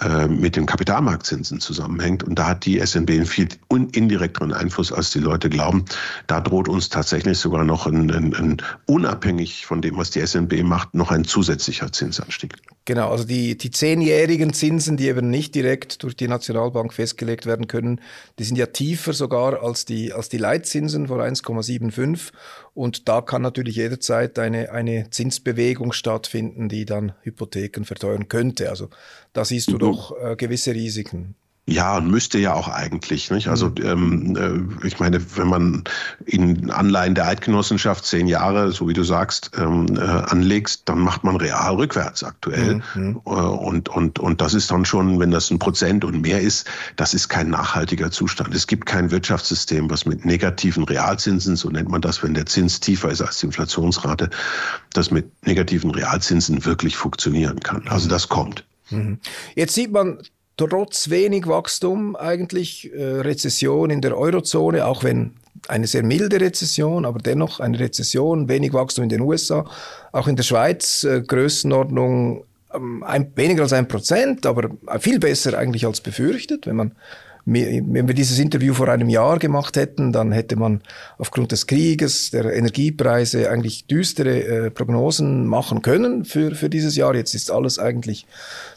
äh, 0.00 0.28
mit 0.28 0.54
den 0.54 0.66
Kapitalmarktzinsen 0.66 1.60
zusammenhängt. 1.60 2.22
Und 2.22 2.38
da 2.38 2.46
hat 2.46 2.64
die 2.64 2.78
SNB 2.78 3.10
einen 3.10 3.26
viel 3.26 3.48
indirekteren 3.68 4.52
Einfluss, 4.52 4.92
als 4.92 5.10
die 5.10 5.18
Leute 5.18 5.50
glauben. 5.50 5.84
Da 6.28 6.40
droht 6.40 6.68
uns 6.68 6.90
tatsächlich 6.90 7.38
sogar 7.38 7.64
noch 7.64 7.86
ein, 7.86 8.10
ein, 8.10 8.34
ein 8.34 8.56
unabhängig 8.86 9.66
von 9.66 9.82
dem, 9.82 9.96
was 9.96 10.10
die 10.10 10.24
SNB 10.24 10.62
macht, 10.62 10.94
noch 10.94 11.10
ein 11.10 11.24
zusätzlicher 11.24 11.90
Zinsanstieg. 11.90 12.54
Genau, 12.84 13.10
also 13.10 13.24
die, 13.24 13.58
die 13.58 13.70
zehnjährigen 13.70 14.52
Zinsen, 14.52 14.96
die 14.96 15.08
eben 15.08 15.28
nicht 15.28 15.54
direkt 15.54 16.02
durch 16.02 16.16
die 16.16 16.28
Nationalbank 16.28 16.94
festgelegt 16.94 17.46
werden 17.46 17.66
können, 17.66 18.00
die 18.38 18.44
sind 18.44 18.56
ja 18.56 18.66
tiefer 18.66 19.12
sogar 19.12 19.62
als 19.62 19.84
die, 19.84 20.12
als 20.12 20.28
die 20.28 20.38
Leitzinsen 20.38 21.08
von 21.08 21.20
1,75. 21.20 22.30
Und 22.74 23.08
da 23.08 23.20
kann 23.20 23.42
natürlich 23.42 23.76
jederzeit 23.76 24.38
eine, 24.38 24.70
eine 24.70 25.10
Zinsbewegung 25.10 25.92
stattfinden, 25.92 26.68
die 26.68 26.84
dann 26.84 27.12
Hypotheken 27.22 27.84
verteuern 27.84 28.28
könnte. 28.28 28.70
Also 28.70 28.90
da 29.32 29.44
siehst 29.44 29.70
du 29.70 29.78
doch 29.78 30.16
äh, 30.22 30.36
gewisse 30.36 30.74
Risiken. 30.74 31.34
Ja, 31.70 31.98
und 31.98 32.10
müsste 32.10 32.38
ja 32.38 32.52
auch 32.52 32.66
eigentlich. 32.66 33.30
Nicht? 33.30 33.46
Also 33.46 33.68
mhm. 33.68 34.34
ähm, 34.36 34.76
äh, 34.82 34.86
ich 34.86 34.98
meine, 34.98 35.20
wenn 35.36 35.46
man 35.46 35.84
in 36.26 36.70
Anleihen 36.70 37.14
der 37.14 37.28
Eidgenossenschaft 37.28 38.04
zehn 38.04 38.26
Jahre, 38.26 38.72
so 38.72 38.88
wie 38.88 38.92
du 38.92 39.04
sagst, 39.04 39.52
ähm, 39.56 39.86
äh, 39.96 40.00
anlegst, 40.00 40.82
dann 40.86 40.98
macht 40.98 41.22
man 41.22 41.36
real 41.36 41.76
rückwärts 41.76 42.24
aktuell. 42.24 42.82
Mhm. 42.94 43.20
Äh, 43.24 43.30
und, 43.30 43.88
und, 43.88 44.18
und 44.18 44.40
das 44.40 44.54
ist 44.54 44.70
dann 44.72 44.84
schon, 44.84 45.20
wenn 45.20 45.30
das 45.30 45.50
ein 45.50 45.60
Prozent 45.60 46.04
und 46.04 46.20
mehr 46.22 46.40
ist, 46.40 46.68
das 46.96 47.14
ist 47.14 47.28
kein 47.28 47.50
nachhaltiger 47.50 48.10
Zustand. 48.10 48.52
Es 48.52 48.66
gibt 48.66 48.86
kein 48.86 49.12
Wirtschaftssystem, 49.12 49.88
was 49.88 50.06
mit 50.06 50.24
negativen 50.24 50.82
Realzinsen, 50.82 51.54
so 51.54 51.70
nennt 51.70 51.88
man 51.88 52.00
das, 52.00 52.20
wenn 52.24 52.34
der 52.34 52.46
Zins 52.46 52.80
tiefer 52.80 53.10
ist 53.10 53.20
als 53.20 53.38
die 53.38 53.46
Inflationsrate, 53.46 54.28
das 54.92 55.12
mit 55.12 55.30
negativen 55.46 55.92
Realzinsen 55.92 56.64
wirklich 56.64 56.96
funktionieren 56.96 57.60
kann. 57.60 57.86
Also 57.86 58.08
das 58.08 58.28
kommt. 58.28 58.64
Mhm. 58.90 59.20
Jetzt 59.54 59.74
sieht 59.74 59.92
man 59.92 60.18
trotz 60.66 61.10
wenig 61.10 61.46
Wachstum 61.46 62.16
eigentlich 62.16 62.92
äh, 62.92 63.02
Rezession 63.02 63.90
in 63.90 64.00
der 64.00 64.16
Eurozone, 64.16 64.86
auch 64.86 65.04
wenn 65.04 65.32
eine 65.68 65.86
sehr 65.86 66.02
milde 66.02 66.40
Rezession, 66.40 67.04
aber 67.04 67.18
dennoch 67.18 67.60
eine 67.60 67.78
Rezession, 67.78 68.48
wenig 68.48 68.72
Wachstum 68.72 69.04
in 69.04 69.10
den 69.10 69.20
USA, 69.20 69.64
auch 70.12 70.26
in 70.28 70.36
der 70.36 70.42
Schweiz 70.42 71.04
äh, 71.04 71.22
Größenordnung 71.22 72.44
ähm, 72.74 73.02
ein, 73.02 73.32
weniger 73.36 73.62
als 73.62 73.72
ein 73.72 73.88
Prozent, 73.88 74.46
aber 74.46 74.70
viel 74.98 75.18
besser 75.18 75.56
eigentlich 75.58 75.86
als 75.86 76.00
befürchtet, 76.00 76.66
wenn 76.66 76.76
man 76.76 76.92
wenn 77.44 78.06
wir 78.06 78.14
dieses 78.14 78.38
Interview 78.38 78.74
vor 78.74 78.88
einem 78.88 79.08
Jahr 79.08 79.38
gemacht 79.38 79.76
hätten, 79.76 80.12
dann 80.12 80.32
hätte 80.32 80.56
man 80.56 80.82
aufgrund 81.18 81.52
des 81.52 81.66
Krieges, 81.66 82.30
der 82.30 82.52
Energiepreise 82.52 83.50
eigentlich 83.50 83.86
düstere 83.86 84.42
äh, 84.42 84.70
Prognosen 84.70 85.46
machen 85.46 85.82
können 85.82 86.24
für, 86.24 86.54
für 86.54 86.68
dieses 86.68 86.96
Jahr. 86.96 87.14
Jetzt 87.14 87.34
ist 87.34 87.50
alles 87.50 87.78
eigentlich 87.78 88.26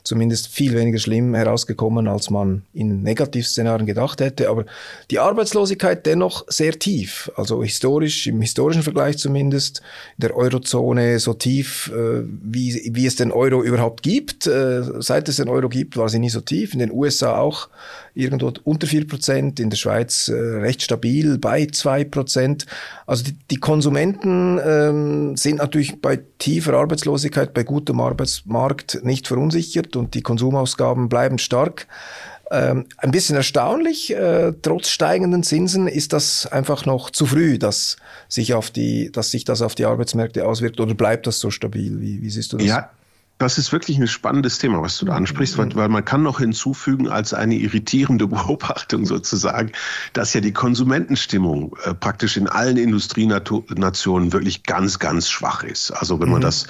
zumindest 0.03 0.47
viel 0.47 0.73
weniger 0.73 0.99
schlimm 0.99 1.33
herausgekommen, 1.33 2.07
als 2.07 2.29
man 2.29 2.63
in 2.73 3.03
Negativszenarien 3.03 3.85
gedacht 3.85 4.21
hätte. 4.21 4.49
Aber 4.49 4.65
die 5.11 5.19
Arbeitslosigkeit 5.19 6.05
dennoch 6.05 6.45
sehr 6.47 6.77
tief, 6.77 7.31
also 7.35 7.63
historisch, 7.63 8.27
im 8.27 8.41
historischen 8.41 8.83
Vergleich 8.83 9.17
zumindest, 9.17 9.81
in 10.17 10.21
der 10.21 10.35
Eurozone 10.35 11.19
so 11.19 11.33
tief, 11.33 11.91
äh, 11.93 12.23
wie, 12.25 12.91
wie 12.93 13.05
es 13.05 13.15
den 13.15 13.31
Euro 13.31 13.63
überhaupt 13.63 14.03
gibt. 14.03 14.47
Äh, 14.47 14.83
seit 14.99 15.29
es 15.29 15.37
den 15.37 15.49
Euro 15.49 15.69
gibt, 15.69 15.97
war 15.97 16.09
sie 16.09 16.19
nie 16.19 16.29
so 16.29 16.41
tief. 16.41 16.73
In 16.73 16.79
den 16.79 16.91
USA 16.91 17.37
auch 17.37 17.69
irgendwo 18.13 18.51
unter 18.63 18.87
vier 18.87 19.07
Prozent, 19.07 19.59
in 19.59 19.69
der 19.69 19.77
Schweiz 19.77 20.27
äh, 20.27 20.33
recht 20.33 20.81
stabil 20.81 21.37
bei 21.37 21.65
zwei 21.65 22.03
Prozent. 22.03 22.65
Also 23.07 23.23
die, 23.23 23.35
die 23.49 23.57
Konsumenten 23.57 24.59
ähm, 24.63 25.37
sind 25.37 25.57
natürlich 25.57 26.01
bei 26.01 26.19
tiefer 26.37 26.73
Arbeitslosigkeit, 26.73 27.53
bei 27.53 27.63
gutem 27.63 27.99
Arbeitsmarkt 27.99 29.03
nicht 29.03 29.27
verunsichert 29.27 29.95
und 29.95 30.13
die 30.13 30.21
Konsumausgaben 30.21 31.09
bleiben 31.09 31.39
stark. 31.39 31.87
Ähm, 32.51 32.85
ein 32.97 33.09
bisschen 33.09 33.35
erstaunlich, 33.35 34.15
äh, 34.15 34.53
trotz 34.61 34.89
steigenden 34.89 35.41
Zinsen 35.41 35.87
ist 35.87 36.13
das 36.13 36.45
einfach 36.45 36.85
noch 36.85 37.09
zu 37.09 37.25
früh, 37.25 37.57
dass 37.57 37.97
sich, 38.27 38.53
auf 38.53 38.69
die, 38.69 39.11
dass 39.11 39.31
sich 39.31 39.43
das 39.43 39.63
auf 39.63 39.73
die 39.73 39.85
Arbeitsmärkte 39.85 40.45
auswirkt 40.45 40.79
oder 40.79 40.93
bleibt 40.93 41.25
das 41.25 41.39
so 41.39 41.49
stabil? 41.49 41.99
Wie, 41.99 42.21
wie 42.21 42.29
siehst 42.29 42.53
du 42.53 42.57
das? 42.57 42.67
Ja, 42.67 42.91
das 43.37 43.57
ist 43.57 43.71
wirklich 43.71 43.97
ein 43.97 44.07
spannendes 44.07 44.57
Thema, 44.57 44.81
was 44.81 44.97
du 44.97 45.05
da 45.05 45.15
ansprichst, 45.15 45.57
weil, 45.57 45.75
weil, 45.75 45.89
man 45.89 46.05
kann 46.05 46.23
noch 46.23 46.39
hinzufügen 46.39 47.09
als 47.09 47.33
eine 47.33 47.55
irritierende 47.55 48.27
Beobachtung 48.33 49.05
sozusagen, 49.05 49.71
dass 50.13 50.33
ja 50.33 50.41
die 50.41 50.53
Konsumentenstimmung 50.53 51.75
äh, 51.83 51.93
praktisch 51.93 52.37
in 52.37 52.47
allen 52.47 52.77
Industrienationen 52.77 54.33
wirklich 54.33 54.63
ganz, 54.63 54.99
ganz 54.99 55.29
schwach 55.29 55.63
ist. 55.63 55.91
Also 55.91 56.19
wenn 56.19 56.29
man 56.29 56.39
mhm. 56.39 56.43
das 56.43 56.67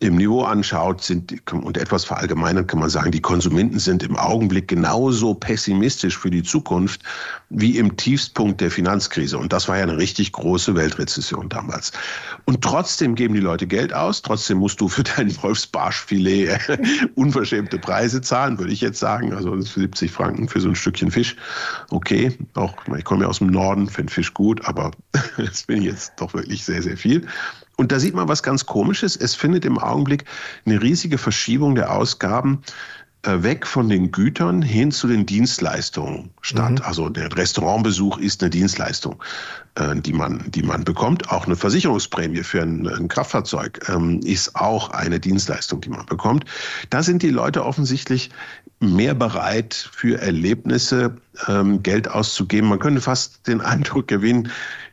im 0.00 0.16
Niveau 0.16 0.44
anschaut, 0.44 1.02
sind 1.02 1.52
und 1.52 1.76
etwas 1.76 2.06
verallgemeinert 2.06 2.68
kann 2.68 2.80
man 2.80 2.88
sagen, 2.88 3.10
die 3.10 3.20
Konsumenten 3.20 3.78
sind 3.78 4.02
im 4.02 4.16
Augenblick 4.16 4.66
genauso 4.66 5.34
pessimistisch 5.34 6.16
für 6.16 6.30
die 6.30 6.42
Zukunft 6.42 7.02
wie 7.50 7.76
im 7.76 7.98
Tiefstpunkt 7.98 8.62
der 8.62 8.70
Finanzkrise. 8.70 9.36
Und 9.36 9.52
das 9.52 9.68
war 9.68 9.76
ja 9.76 9.82
eine 9.82 9.98
richtig 9.98 10.32
große 10.32 10.74
Weltrezession 10.74 11.50
damals. 11.50 11.92
Und 12.46 12.62
trotzdem 12.62 13.14
geben 13.14 13.34
die 13.34 13.40
Leute 13.40 13.66
Geld 13.66 13.92
aus. 13.92 14.22
Trotzdem 14.22 14.56
musst 14.56 14.80
du 14.80 14.88
für 14.88 15.02
dein 15.02 15.30
Wolfsbarschfilet 15.42 16.58
unverschämte 17.14 17.78
Preise 17.78 18.22
zahlen, 18.22 18.58
würde 18.58 18.72
ich 18.72 18.80
jetzt 18.80 19.00
sagen. 19.00 19.34
Also 19.34 19.60
70 19.60 20.10
Franken 20.10 20.48
für 20.48 20.60
so 20.62 20.70
ein 20.70 20.76
Stückchen 20.76 21.10
Fisch. 21.10 21.36
Okay, 21.90 22.38
auch 22.54 22.74
ich 22.96 23.04
komme 23.04 23.24
ja 23.24 23.28
aus 23.28 23.38
dem 23.38 23.48
Norden, 23.48 23.86
finde 23.86 24.10
Fisch 24.10 24.32
gut, 24.32 24.64
aber 24.64 24.92
das 25.36 25.64
bin 25.64 25.82
ich 25.82 25.88
jetzt 25.88 26.14
doch 26.16 26.32
wirklich 26.32 26.64
sehr, 26.64 26.82
sehr 26.82 26.96
viel. 26.96 27.26
Und 27.80 27.92
da 27.92 27.98
sieht 27.98 28.14
man 28.14 28.28
was 28.28 28.42
ganz 28.42 28.66
Komisches. 28.66 29.16
Es 29.16 29.34
findet 29.34 29.64
im 29.64 29.78
Augenblick 29.78 30.26
eine 30.66 30.82
riesige 30.82 31.16
Verschiebung 31.16 31.74
der 31.76 31.96
Ausgaben 31.96 32.60
äh, 33.22 33.42
weg 33.42 33.66
von 33.66 33.88
den 33.88 34.12
Gütern 34.12 34.60
hin 34.60 34.92
zu 34.92 35.08
den 35.08 35.24
Dienstleistungen 35.24 36.28
statt. 36.42 36.72
Mhm. 36.72 36.82
Also 36.82 37.08
der 37.08 37.34
Restaurantbesuch 37.34 38.18
ist 38.18 38.42
eine 38.42 38.50
Dienstleistung, 38.50 39.22
äh, 39.76 39.96
die 39.96 40.12
man, 40.12 40.50
die 40.50 40.62
man 40.62 40.84
bekommt. 40.84 41.30
Auch 41.30 41.46
eine 41.46 41.56
Versicherungsprämie 41.56 42.42
für 42.42 42.60
ein, 42.60 42.86
ein 42.86 43.08
Kraftfahrzeug 43.08 43.88
ähm, 43.88 44.20
ist 44.24 44.56
auch 44.56 44.90
eine 44.90 45.18
Dienstleistung, 45.18 45.80
die 45.80 45.88
man 45.88 46.04
bekommt. 46.04 46.44
Da 46.90 47.02
sind 47.02 47.22
die 47.22 47.30
Leute 47.30 47.64
offensichtlich 47.64 48.28
mehr 48.80 49.14
bereit 49.14 49.88
für 49.90 50.20
Erlebnisse 50.20 51.16
ähm, 51.48 51.82
Geld 51.82 52.10
auszugeben. 52.10 52.68
Man 52.68 52.78
könnte 52.78 53.00
fast 53.00 53.46
den 53.46 53.62
Eindruck 53.62 54.06
gewinnen, 54.06 54.50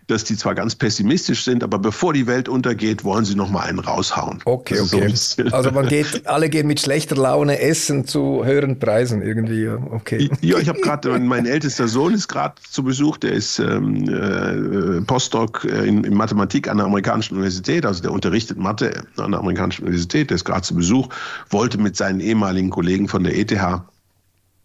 dass 0.07 0.23
die 0.23 0.37
zwar 0.37 0.55
ganz 0.55 0.73
pessimistisch 0.73 1.43
sind, 1.43 1.63
aber 1.63 1.79
bevor 1.79 2.13
die 2.13 2.27
Welt 2.27 2.47
untergeht, 2.47 3.03
wollen 3.03 3.25
sie 3.25 3.35
noch 3.35 3.49
mal 3.49 3.61
einen 3.61 3.79
raushauen. 3.79 4.39
Okay, 4.45 4.79
okay. 4.79 5.11
So 5.13 5.43
also 5.51 5.71
man 5.71 5.87
geht, 5.87 6.25
alle 6.25 6.49
gehen 6.49 6.65
mit 6.65 6.79
schlechter 6.79 7.17
Laune 7.17 7.59
essen 7.59 8.05
zu 8.05 8.45
höheren 8.45 8.79
Preisen 8.79 9.21
irgendwie. 9.21 9.67
Okay. 9.67 10.29
Ja, 10.41 10.59
ich 10.59 10.69
habe 10.69 10.79
gerade, 10.79 11.19
mein 11.19 11.45
ältester 11.45 11.89
Sohn 11.89 12.13
ist 12.13 12.29
gerade 12.29 12.55
zu 12.69 12.83
Besuch, 12.83 13.17
der 13.17 13.33
ist 13.33 13.59
ähm, 13.59 14.07
äh, 14.07 15.01
Postdoc 15.01 15.65
in, 15.65 16.05
in, 16.05 16.13
Mathematik 16.13 16.69
an 16.69 16.77
der 16.77 16.85
amerikanischen 16.85 17.35
Universität, 17.35 17.85
also 17.85 18.01
der 18.01 18.11
unterrichtet 18.11 18.57
Mathe 18.57 19.03
an 19.17 19.31
der 19.31 19.41
amerikanischen 19.41 19.83
Universität, 19.83 20.29
der 20.29 20.35
ist 20.35 20.45
gerade 20.45 20.61
zu 20.61 20.73
Besuch, 20.73 21.09
wollte 21.49 21.77
mit 21.77 21.97
seinen 21.97 22.21
ehemaligen 22.21 22.69
Kollegen 22.69 23.09
von 23.09 23.23
der 23.23 23.37
ETH 23.37 23.51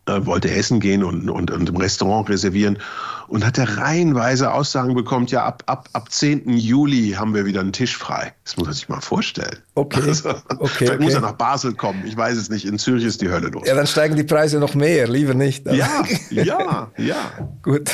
äh, 0.07 0.27
wollte 0.27 0.51
essen 0.51 0.81
gehen 0.81 1.05
und, 1.05 1.31
und, 1.31 1.53
und 1.53 1.69
im 1.69 1.77
Restaurant 1.77 2.29
reservieren 2.29 2.79
und 3.33 3.47
hat 3.47 3.57
er 3.57 3.79
reihenweise 3.79 4.53
Aussagen 4.53 4.95
bekommen, 4.95 5.25
ja, 5.27 5.43
ab, 5.47 5.63
ab, 5.65 5.89
ab 5.95 6.13
10. 6.13 6.51
Juli 6.51 7.13
haben 7.13 7.33
wir 7.33 7.47
wieder 7.47 7.61
einen 7.61 7.73
Tisch 7.73 7.97
frei. 7.97 8.35
Das 8.45 8.59
muss 8.59 8.67
man 8.67 8.75
sich 8.75 8.91
mal 8.91 9.01
vorstellen. 9.01 9.57
Okay. 9.75 10.03
Also, 10.07 10.29
okay 10.29 10.69
vielleicht 10.69 10.93
okay. 10.93 11.03
muss 11.03 11.15
er 11.15 11.23
nach 11.23 11.33
Basel 11.33 11.73
kommen. 11.73 12.05
Ich 12.05 12.15
weiß 12.15 12.37
es 12.37 12.51
nicht. 12.51 12.67
In 12.67 12.79
Zürich 12.79 13.05
ist 13.07 13.23
die 13.23 13.31
Hölle 13.31 13.49
los. 13.49 13.67
Ja, 13.67 13.75
dann 13.75 13.87
steigen 13.87 14.17
die 14.17 14.25
Preise 14.25 14.59
noch 14.59 14.75
mehr. 14.75 15.09
Lieber 15.09 15.33
nicht. 15.33 15.65
Ja, 15.65 16.05
ja, 16.31 16.91
ja. 16.99 17.49
Gut. 17.63 17.91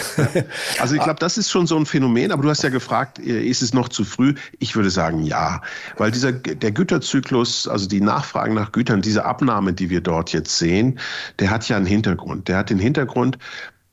Also 0.80 0.96
ich 0.96 1.02
glaube, 1.02 1.20
das 1.20 1.38
ist 1.38 1.50
schon 1.50 1.68
so 1.68 1.76
ein 1.76 1.86
Phänomen. 1.86 2.32
Aber 2.32 2.42
du 2.42 2.50
hast 2.50 2.64
ja 2.64 2.70
gefragt, 2.70 3.20
äh, 3.20 3.40
ist 3.40 3.62
es 3.62 3.72
noch 3.72 3.88
zu 3.90 4.02
früh? 4.02 4.34
Ich 4.58 4.74
würde 4.74 4.90
sagen, 4.90 5.22
ja. 5.22 5.62
Weil 5.98 6.10
dieser, 6.10 6.32
der 6.32 6.72
Güterzyklus, 6.72 7.68
also 7.68 7.86
die 7.86 8.00
Nachfragen 8.00 8.54
nach 8.54 8.72
Gütern, 8.72 9.02
diese 9.02 9.24
Abnahme, 9.24 9.72
die 9.72 9.88
wir 9.88 10.00
dort 10.00 10.32
jetzt 10.32 10.58
sehen, 10.58 10.98
der 11.38 11.50
hat 11.50 11.68
ja 11.68 11.76
einen 11.76 11.86
Hintergrund. 11.86 12.48
Der 12.48 12.56
hat 12.56 12.70
den 12.70 12.80
Hintergrund, 12.80 13.38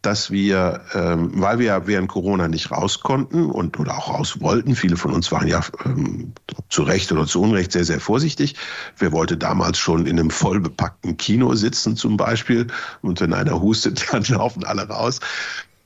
dass 0.06 0.30
wir, 0.30 0.82
ähm, 0.94 1.32
weil 1.36 1.60
wir 1.60 1.88
während 1.88 2.10
Corona 2.10 2.48
nicht 2.48 2.72
raus 2.72 3.00
konnten 3.00 3.50
und 3.50 3.80
oder 3.80 3.98
auch 3.98 4.10
raus 4.10 4.40
wollten, 4.40 4.76
viele 4.76 4.98
von 4.98 5.12
uns 5.12 5.32
waren 5.32 5.48
ja 5.48 5.62
ähm, 5.86 6.34
zu 6.70 6.84
Recht 6.84 7.12
oder 7.12 7.26
zu 7.26 7.42
Unrecht 7.42 7.72
sehr, 7.72 7.86
sehr 7.86 8.00
vorsichtig. 8.00 8.56
Wer 8.98 9.12
wollte 9.12 9.38
damals 9.38 9.78
schon 9.78 10.06
in 10.06 10.20
einem 10.20 10.30
vollbepackten 10.30 11.18
Kino 11.18 11.56
sitzen 11.56 11.96
zum 11.96 12.18
Beispiel 12.18 12.68
und 13.02 13.20
wenn 13.22 13.34
einer 13.34 13.62
hustet, 13.62 14.06
dann 14.12 14.24
laufen 14.24 14.64
alle 14.64 14.88
raus. 14.88 15.20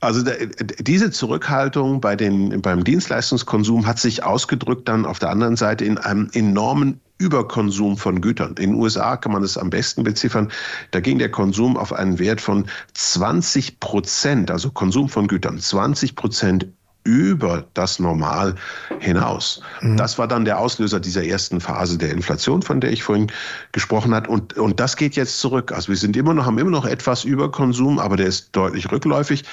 Also 0.02 0.24
diese 0.80 1.12
Zurückhaltung 1.12 2.00
bei 2.00 2.16
den, 2.16 2.62
beim 2.62 2.84
Dienstleistungskonsum 2.86 3.86
hat 3.86 4.00
sich 4.00 4.24
ausgedrückt 4.24 4.88
dann 4.88 5.06
auf 5.06 5.20
der 5.20 5.30
anderen 5.30 5.58
Seite 5.58 5.84
in 5.84 5.98
einem 5.98 6.30
enormen 6.34 7.02
Überkonsum 7.20 7.98
von 7.98 8.22
Gütern. 8.22 8.56
In 8.58 8.72
den 8.72 8.76
USA 8.76 9.18
kann 9.18 9.34
man 9.34 9.44
es 9.44 9.58
am 9.58 9.70
besten 9.70 10.04
beziffern. 10.04 10.52
Da 10.92 11.02
ging 11.02 11.20
der 11.20 11.30
Konsum 11.30 11.78
auf 11.78 11.94
einen 11.94 12.18
Wert 12.18 12.42
von 12.42 12.66
20 12.94 13.80
Prozent, 13.80 14.50
also 14.50 14.72
Konsum 14.72 15.10
von 15.10 15.28
Gütern, 15.28 15.60
20 15.60 16.16
Prozent 16.16 16.68
über 17.04 17.66
das 17.74 18.00
Normal 18.00 18.56
hinaus. 19.00 19.62
Mhm. 19.82 19.98
Das 19.98 20.18
war 20.18 20.28
dann 20.28 20.46
der 20.46 20.60
Auslöser 20.60 21.00
dieser 21.00 21.26
ersten 21.26 21.62
Phase 21.62 21.98
der 21.98 22.12
Inflation, 22.12 22.62
von 22.62 22.82
der 22.82 22.92
ich 22.92 23.04
vorhin 23.04 23.32
gesprochen 23.72 24.14
habe. 24.14 24.30
Und, 24.30 24.58
und 24.58 24.80
das 24.80 24.96
geht 24.96 25.16
jetzt 25.16 25.40
zurück. 25.40 25.72
Also 25.72 25.90
wir 25.90 25.96
sind 25.96 26.16
immer 26.18 26.34
noch, 26.34 26.46
haben 26.46 26.58
immer 26.58 26.70
noch 26.70 26.86
etwas 26.86 27.24
Überkonsum, 27.24 28.00
aber 28.00 28.18
der 28.18 28.28
ist 28.28 28.56
deutlich 28.56 28.92
rückläufig. 28.92 29.44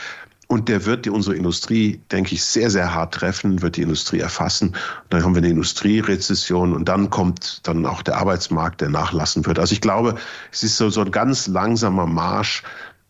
Und 0.48 0.68
der 0.68 0.84
wird 0.86 1.06
die, 1.06 1.10
unsere 1.10 1.34
Industrie, 1.34 2.00
denke 2.12 2.34
ich, 2.34 2.44
sehr, 2.44 2.70
sehr 2.70 2.94
hart 2.94 3.14
treffen, 3.14 3.62
wird 3.62 3.76
die 3.76 3.82
Industrie 3.82 4.20
erfassen. 4.20 4.68
Und 4.68 4.76
dann 5.10 5.24
haben 5.24 5.34
wir 5.34 5.42
eine 5.42 5.50
Industrierezession 5.50 6.72
und 6.72 6.88
dann 6.88 7.10
kommt 7.10 7.66
dann 7.66 7.84
auch 7.84 8.02
der 8.02 8.18
Arbeitsmarkt, 8.18 8.80
der 8.80 8.90
nachlassen 8.90 9.44
wird. 9.44 9.58
Also 9.58 9.72
ich 9.72 9.80
glaube, 9.80 10.14
es 10.52 10.62
ist 10.62 10.76
so, 10.76 10.88
so 10.88 11.00
ein 11.00 11.10
ganz 11.10 11.48
langsamer 11.48 12.06
Marsch 12.06 12.62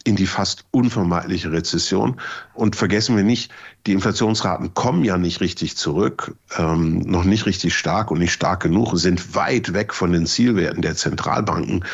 in 0.06 0.14
die 0.14 0.26
fast 0.26 0.64
unvermeidliche 0.70 1.50
Rezession. 1.50 2.20
Und 2.54 2.76
vergessen 2.76 3.16
wir 3.16 3.24
nicht, 3.24 3.50
die 3.86 3.92
Inflationsraten 3.92 4.72
kommen 4.72 5.04
ja 5.04 5.18
nicht 5.18 5.40
richtig 5.40 5.76
zurück, 5.76 6.36
ähm, 6.56 7.00
noch 7.00 7.24
nicht 7.24 7.44
richtig 7.44 7.74
stark 7.74 8.12
und 8.12 8.20
nicht 8.20 8.32
stark 8.32 8.62
genug, 8.62 8.96
sind 8.96 9.34
weit 9.34 9.74
weg 9.74 9.92
von 9.92 10.12
den 10.12 10.26
Zielwerten 10.26 10.80
der 10.80 10.94
Zentralbanken. 10.94 11.84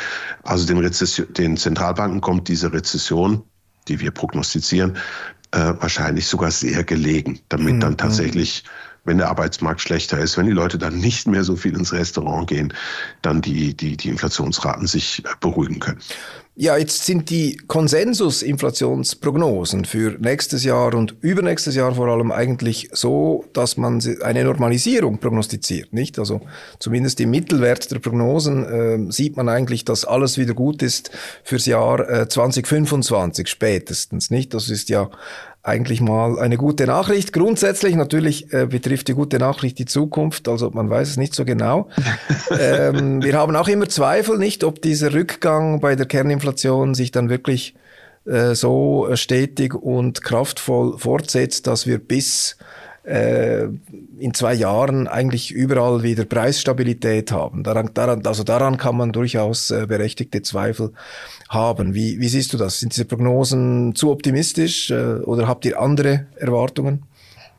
Also 0.42 0.66
den, 0.66 0.78
Rezession, 0.78 1.32
den 1.32 1.56
Zentralbanken 1.56 2.20
kommt 2.20 2.48
diese 2.48 2.72
Rezession 2.72 3.44
die 3.88 4.00
wir 4.00 4.10
prognostizieren, 4.10 4.96
äh, 5.52 5.74
wahrscheinlich 5.78 6.26
sogar 6.26 6.50
sehr 6.50 6.84
gelegen, 6.84 7.40
damit 7.48 7.74
mhm. 7.74 7.80
dann 7.80 7.96
tatsächlich, 7.96 8.64
wenn 9.04 9.18
der 9.18 9.28
Arbeitsmarkt 9.28 9.80
schlechter 9.80 10.18
ist, 10.18 10.38
wenn 10.38 10.46
die 10.46 10.52
Leute 10.52 10.78
dann 10.78 10.98
nicht 10.98 11.26
mehr 11.26 11.44
so 11.44 11.56
viel 11.56 11.76
ins 11.76 11.92
Restaurant 11.92 12.48
gehen, 12.48 12.72
dann 13.22 13.40
die, 13.40 13.74
die, 13.74 13.96
die 13.96 14.08
Inflationsraten 14.08 14.86
sich 14.86 15.22
beruhigen 15.40 15.80
können. 15.80 16.00
Ja, 16.54 16.76
jetzt 16.76 17.06
sind 17.06 17.30
die 17.30 17.56
Konsensus-Inflationsprognosen 17.66 19.86
für 19.86 20.18
nächstes 20.20 20.64
Jahr 20.64 20.94
und 20.94 21.16
übernächstes 21.22 21.74
Jahr 21.74 21.94
vor 21.94 22.08
allem 22.08 22.30
eigentlich 22.30 22.90
so, 22.92 23.46
dass 23.54 23.78
man 23.78 24.02
eine 24.22 24.44
Normalisierung 24.44 25.16
prognostiziert, 25.16 25.94
nicht? 25.94 26.18
Also 26.18 26.42
zumindest 26.78 27.22
im 27.22 27.30
Mittelwert 27.30 27.90
der 27.90 28.00
Prognosen 28.00 28.66
äh, 28.66 28.98
sieht 29.10 29.38
man 29.38 29.48
eigentlich, 29.48 29.86
dass 29.86 30.04
alles 30.04 30.36
wieder 30.36 30.52
gut 30.52 30.82
ist 30.82 31.10
fürs 31.42 31.64
Jahr 31.64 32.06
äh, 32.06 32.28
2025 32.28 33.48
spätestens, 33.48 34.30
nicht? 34.30 34.52
Das 34.52 34.68
ist 34.68 34.90
ja 34.90 35.08
eigentlich 35.62 36.00
mal 36.00 36.38
eine 36.40 36.56
gute 36.56 36.86
Nachricht. 36.86 37.32
Grundsätzlich 37.32 37.94
natürlich 37.94 38.52
äh, 38.52 38.66
betrifft 38.66 39.08
die 39.08 39.14
gute 39.14 39.38
Nachricht 39.38 39.78
die 39.78 39.84
Zukunft, 39.84 40.48
also 40.48 40.70
man 40.70 40.90
weiß 40.90 41.10
es 41.10 41.16
nicht 41.16 41.34
so 41.34 41.44
genau. 41.44 41.88
ähm, 42.58 43.22
wir 43.22 43.34
haben 43.34 43.54
auch 43.54 43.68
immer 43.68 43.88
Zweifel, 43.88 44.38
nicht, 44.38 44.64
ob 44.64 44.82
dieser 44.82 45.14
Rückgang 45.14 45.80
bei 45.80 45.94
der 45.94 46.06
Kerninflation 46.06 46.94
sich 46.94 47.12
dann 47.12 47.28
wirklich 47.28 47.74
äh, 48.24 48.54
so 48.54 49.08
stetig 49.14 49.74
und 49.74 50.22
kraftvoll 50.22 50.98
fortsetzt, 50.98 51.66
dass 51.68 51.86
wir 51.86 51.98
bis 51.98 52.56
äh, 53.04 53.64
in 54.18 54.34
zwei 54.34 54.54
Jahren 54.54 55.08
eigentlich 55.08 55.50
überall 55.50 56.02
wieder 56.02 56.24
Preisstabilität 56.24 57.32
haben. 57.32 57.64
Daran, 57.64 57.90
daran, 57.94 58.24
also 58.26 58.44
daran 58.44 58.76
kann 58.76 58.96
man 58.96 59.12
durchaus 59.12 59.70
äh, 59.70 59.86
berechtigte 59.86 60.42
Zweifel 60.42 60.92
haben. 61.48 61.94
Wie, 61.94 62.20
wie 62.20 62.28
siehst 62.28 62.52
du 62.52 62.56
das? 62.56 62.78
Sind 62.78 62.92
diese 62.92 63.04
Prognosen 63.04 63.94
zu 63.94 64.10
optimistisch 64.10 64.90
äh, 64.90 65.14
oder 65.20 65.48
habt 65.48 65.64
ihr 65.64 65.80
andere 65.80 66.26
Erwartungen? 66.36 67.04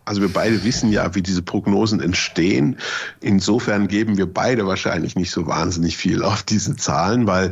Also 0.05 0.21
wir 0.21 0.31
beide 0.31 0.63
wissen 0.65 0.91
ja, 0.91 1.15
wie 1.15 1.21
diese 1.21 1.41
Prognosen 1.41 2.01
entstehen. 2.01 2.77
Insofern 3.21 3.87
geben 3.87 4.17
wir 4.17 4.25
beide 4.25 4.67
wahrscheinlich 4.67 5.15
nicht 5.15 5.31
so 5.31 5.47
wahnsinnig 5.47 5.95
viel 5.95 6.23
auf 6.23 6.43
diese 6.43 6.75
Zahlen, 6.75 7.25
weil 7.25 7.51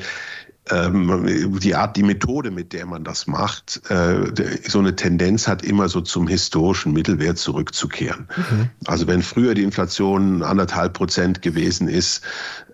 ähm, 0.72 1.60
die 1.60 1.76
Art, 1.76 1.98
die 1.98 2.04
Methode, 2.04 2.50
mit 2.52 2.74
der 2.74 2.86
man 2.86 3.04
das 3.04 3.28
macht, 3.28 3.82
äh, 3.90 4.32
so 4.68 4.80
eine 4.80 4.96
Tendenz 4.96 5.48
hat, 5.48 5.64
immer 5.64 5.90
so 5.90 6.02
zum 6.02 6.28
historischen 6.28 6.94
Mittelwert 6.94 7.38
zurückzukehren. 7.38 8.28
Mhm. 8.36 8.70
Also 8.86 9.08
wenn 9.08 9.22
früher 9.22 9.54
die 9.54 9.64
Inflation 9.64 10.44
anderthalb 10.44 10.94
Prozent 10.94 11.42
gewesen 11.42 11.88
ist, 11.88 12.22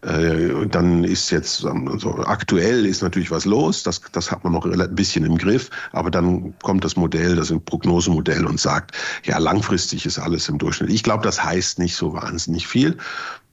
äh, 0.03 0.67
dann 0.67 1.03
ist 1.03 1.31
jetzt 1.31 1.57
so 1.57 2.15
aktuell 2.25 2.85
ist 2.85 3.01
natürlich 3.01 3.31
was 3.31 3.45
los. 3.45 3.83
Das, 3.83 4.01
das 4.11 4.31
hat 4.31 4.43
man 4.43 4.53
noch 4.53 4.65
ein 4.65 4.95
bisschen 4.95 5.25
im 5.25 5.37
Griff. 5.37 5.69
Aber 5.91 6.11
dann 6.11 6.53
kommt 6.61 6.83
das 6.83 6.95
Modell, 6.95 7.35
das 7.35 7.47
ist 7.47 7.51
ein 7.51 7.65
Prognosemodell 7.65 8.45
und 8.45 8.59
sagt, 8.59 8.91
ja, 9.23 9.37
langfristig 9.39 10.05
ist 10.05 10.19
alles 10.19 10.49
im 10.49 10.59
Durchschnitt. 10.59 10.91
Ich 10.91 11.03
glaube, 11.03 11.23
das 11.23 11.43
heißt 11.43 11.79
nicht 11.79 11.95
so 11.95 12.13
wahnsinnig 12.13 12.67
viel. 12.67 12.97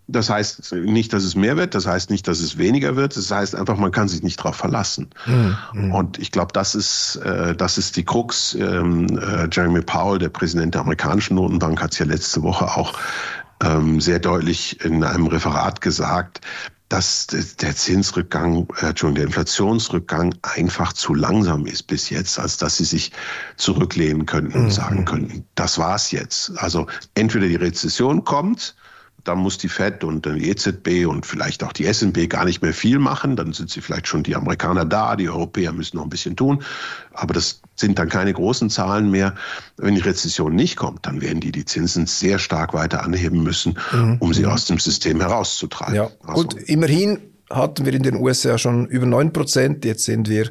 Das 0.06 0.28
heißt 0.28 0.72
nicht, 0.72 1.12
dass 1.14 1.24
es 1.24 1.34
mehr 1.34 1.56
wird, 1.56 1.74
das 1.74 1.86
heißt 1.86 2.10
nicht, 2.10 2.28
dass 2.28 2.40
es 2.40 2.58
weniger 2.58 2.94
wird, 2.94 3.16
das 3.16 3.30
heißt 3.30 3.54
einfach, 3.54 3.78
man 3.78 3.90
kann 3.90 4.06
sich 4.08 4.22
nicht 4.22 4.38
darauf 4.38 4.56
verlassen. 4.56 5.08
Mhm. 5.24 5.92
Und 5.92 6.18
ich 6.18 6.30
glaube, 6.30 6.52
das 6.52 6.74
ist, 6.74 7.16
äh, 7.16 7.54
das 7.56 7.78
ist 7.78 7.96
die 7.96 8.04
Krux. 8.04 8.54
Ähm, 8.54 9.06
äh, 9.18 9.48
Jeremy 9.50 9.80
Powell, 9.80 10.18
der 10.18 10.28
Präsident 10.28 10.74
der 10.74 10.82
amerikanischen 10.82 11.36
Notenbank, 11.36 11.80
hat 11.80 11.92
es 11.92 11.98
ja 11.98 12.06
letzte 12.06 12.42
Woche 12.42 12.66
auch 12.66 12.92
ähm, 13.62 14.00
sehr 14.00 14.18
deutlich 14.18 14.84
in 14.84 15.02
einem 15.02 15.26
Referat 15.26 15.80
gesagt, 15.80 16.40
dass 16.90 17.26
der 17.26 17.74
Zinsrückgang, 17.74 18.68
äh, 18.80 18.86
Entschuldigung, 18.86 19.14
der 19.14 19.24
Inflationsrückgang 19.24 20.34
einfach 20.42 20.92
zu 20.92 21.14
langsam 21.14 21.66
ist 21.66 21.84
bis 21.84 22.10
jetzt, 22.10 22.38
als 22.38 22.58
dass 22.58 22.76
sie 22.76 22.84
sich 22.84 23.10
zurücklehnen 23.56 24.26
könnten 24.26 24.52
und 24.52 24.64
mhm. 24.64 24.70
sagen 24.70 25.04
könnten, 25.04 25.46
das 25.54 25.78
war's 25.78 26.10
jetzt. 26.10 26.52
Also 26.58 26.86
entweder 27.14 27.48
die 27.48 27.56
Rezession 27.56 28.22
kommt, 28.24 28.76
dann 29.24 29.38
muss 29.38 29.58
die 29.58 29.68
Fed 29.68 30.04
und 30.04 30.26
die 30.26 30.50
EZB 30.50 31.06
und 31.06 31.26
vielleicht 31.26 31.64
auch 31.64 31.72
die 31.72 31.92
SNB 31.92 32.28
gar 32.28 32.44
nicht 32.44 32.62
mehr 32.62 32.74
viel 32.74 32.98
machen. 32.98 33.36
Dann 33.36 33.52
sind 33.52 33.70
sie 33.70 33.80
vielleicht 33.80 34.06
schon 34.06 34.22
die 34.22 34.36
Amerikaner 34.36 34.84
da, 34.84 35.16
die 35.16 35.28
Europäer 35.28 35.72
müssen 35.72 35.96
noch 35.96 36.04
ein 36.04 36.10
bisschen 36.10 36.36
tun. 36.36 36.62
Aber 37.12 37.34
das 37.34 37.62
sind 37.74 37.98
dann 37.98 38.08
keine 38.08 38.32
großen 38.32 38.70
Zahlen 38.70 39.10
mehr. 39.10 39.34
Wenn 39.76 39.94
die 39.94 40.02
Rezession 40.02 40.54
nicht 40.54 40.76
kommt, 40.76 41.06
dann 41.06 41.20
werden 41.20 41.40
die 41.40 41.52
die 41.52 41.64
Zinsen 41.64 42.06
sehr 42.06 42.38
stark 42.38 42.74
weiter 42.74 43.02
anheben 43.02 43.42
müssen, 43.42 43.78
mhm. 43.92 44.18
um 44.20 44.34
sie 44.34 44.46
aus 44.46 44.66
dem 44.66 44.78
System 44.78 45.20
herauszutreiben. 45.20 45.94
Ja. 45.94 46.10
Also. 46.26 46.42
Gut, 46.42 46.54
immerhin 46.68 47.18
hatten 47.50 47.86
wir 47.86 47.94
in 47.94 48.02
den 48.02 48.16
USA 48.16 48.58
schon 48.58 48.86
über 48.86 49.06
9 49.06 49.32
Prozent, 49.32 49.84
jetzt 49.84 50.04
sind 50.04 50.28
wir 50.28 50.50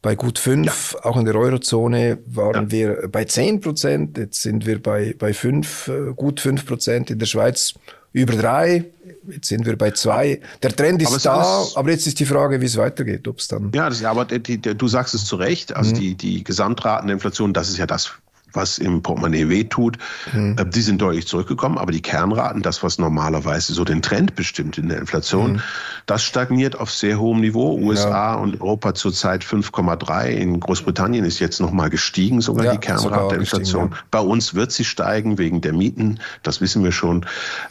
bei 0.00 0.14
gut 0.14 0.38
5, 0.38 0.94
ja. 0.94 1.04
auch 1.04 1.16
in 1.16 1.24
der 1.24 1.34
Eurozone 1.34 2.18
waren 2.26 2.64
ja. 2.64 2.70
wir 2.70 3.08
bei 3.08 3.24
10 3.24 3.60
Prozent, 3.60 4.18
jetzt 4.18 4.42
sind 4.42 4.64
wir 4.64 4.80
bei, 4.80 5.14
bei 5.18 5.34
5, 5.34 5.88
äh, 5.88 6.14
gut 6.14 6.40
5 6.40 6.66
Prozent, 6.66 7.10
in 7.10 7.18
der 7.18 7.26
Schweiz 7.26 7.74
über 8.22 8.34
3, 8.34 8.84
jetzt 9.28 9.48
sind 9.48 9.66
wir 9.66 9.76
bei 9.76 9.90
2. 9.90 10.40
Der 10.62 10.74
Trend 10.74 11.02
ist 11.02 11.08
aber 11.08 11.18
da, 11.18 11.62
ist, 11.62 11.76
aber 11.76 11.90
jetzt 11.90 12.06
ist 12.06 12.18
die 12.18 12.26
Frage, 12.26 12.60
wie 12.60 12.66
es 12.66 12.76
weitergeht, 12.76 13.26
ob 13.28 13.38
es 13.38 13.48
dann... 13.48 13.70
Ja, 13.74 13.88
das, 13.88 14.02
aber 14.04 14.24
die, 14.24 14.58
die, 14.58 14.74
du 14.74 14.88
sagst 14.88 15.14
es 15.14 15.24
zu 15.24 15.36
Recht, 15.36 15.74
also 15.74 15.94
mhm. 15.94 15.98
die, 15.98 16.14
die 16.14 16.44
Gesamtraten 16.44 17.08
der 17.08 17.14
Inflation, 17.14 17.52
das 17.52 17.68
ist 17.68 17.78
ja 17.78 17.86
das, 17.86 18.12
was 18.52 18.78
im 18.78 19.02
Portemonnaie 19.02 19.48
wehtut, 19.48 19.98
mhm. 20.32 20.56
Äh, 20.58 20.66
die 20.66 20.80
sind 20.80 21.00
deutlich 21.00 21.26
zurückgekommen. 21.26 21.78
Aber 21.78 21.92
die 21.92 22.02
Kernraten, 22.02 22.62
das, 22.62 22.82
was 22.82 22.98
normalerweise 22.98 23.72
so 23.72 23.84
den 23.84 24.02
Trend 24.02 24.34
bestimmt 24.34 24.78
in 24.78 24.88
der 24.88 24.98
Inflation, 24.98 25.54
mhm. 25.54 25.60
das 26.06 26.22
stagniert 26.22 26.78
auf 26.78 26.90
sehr 26.90 27.18
hohem 27.18 27.40
Niveau. 27.40 27.78
USA 27.78 28.32
ja. 28.32 28.34
und 28.34 28.60
Europa 28.60 28.94
zurzeit 28.94 29.44
5,3. 29.44 30.28
In 30.28 30.60
Großbritannien 30.60 31.24
ist 31.24 31.38
jetzt 31.38 31.60
nochmal 31.60 31.90
gestiegen, 31.90 32.40
sogar 32.40 32.66
ja, 32.66 32.72
die 32.72 32.78
Kernrate 32.78 33.28
der 33.28 33.38
Inflation. 33.38 33.90
Ja. 33.90 33.96
Bei 34.10 34.20
uns 34.20 34.54
wird 34.54 34.72
sie 34.72 34.84
steigen 34.84 35.38
wegen 35.38 35.60
der 35.60 35.72
Mieten, 35.72 36.20
das 36.42 36.60
wissen 36.60 36.84
wir 36.84 36.92
schon. 36.92 37.26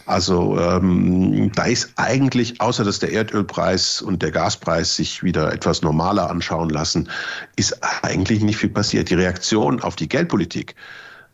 Also 0.06 0.60
ähm, 0.60 1.52
da 1.56 1.66
ist 1.66 1.94
eigentlich, 1.96 2.62
außer 2.62 2.84
dass 2.84 3.00
der 3.00 3.12
Erdölpreis 3.12 4.02
und 4.02 4.22
der 4.22 4.32
Gaspreis 4.32 4.96
sich 4.96 5.24
wieder 5.24 5.54
etwas 5.54 5.82
normaler 5.82 6.30
anschauen 6.30 6.70
lassen, 6.70 7.10
ist 7.56 7.78
eigentlich 8.04 8.42
nicht 8.42 8.58
viel 8.58 8.70
passiert. 8.70 9.10
Die 9.10 9.16
Reaktion 9.16 9.82
auf 9.82 9.96
die 9.96 10.08
Geldpolitik 10.08 10.67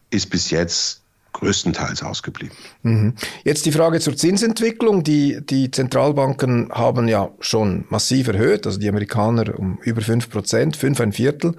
ist 0.09 0.29
bis 0.29 0.51
jetzt 0.51 1.03
größtenteils 1.33 2.03
ausgeblieben. 2.03 2.55
Mhm. 2.83 3.15
Jetzt 3.43 3.65
die 3.65 3.71
Frage 3.71 3.99
zur 3.99 4.15
Zinsentwicklung. 4.15 5.03
Die, 5.03 5.43
die 5.43 5.71
Zentralbanken 5.71 6.71
haben 6.71 7.07
ja 7.07 7.31
schon 7.39 7.85
massiv 7.89 8.27
erhöht, 8.27 8.65
also 8.65 8.79
die 8.79 8.87
Amerikaner 8.87 9.57
um 9.57 9.79
über 9.81 10.01
5 10.01 10.29
Prozent, 10.29 10.77
5 10.77 11.01
ein 11.01 11.11
Viertel. 11.11 11.55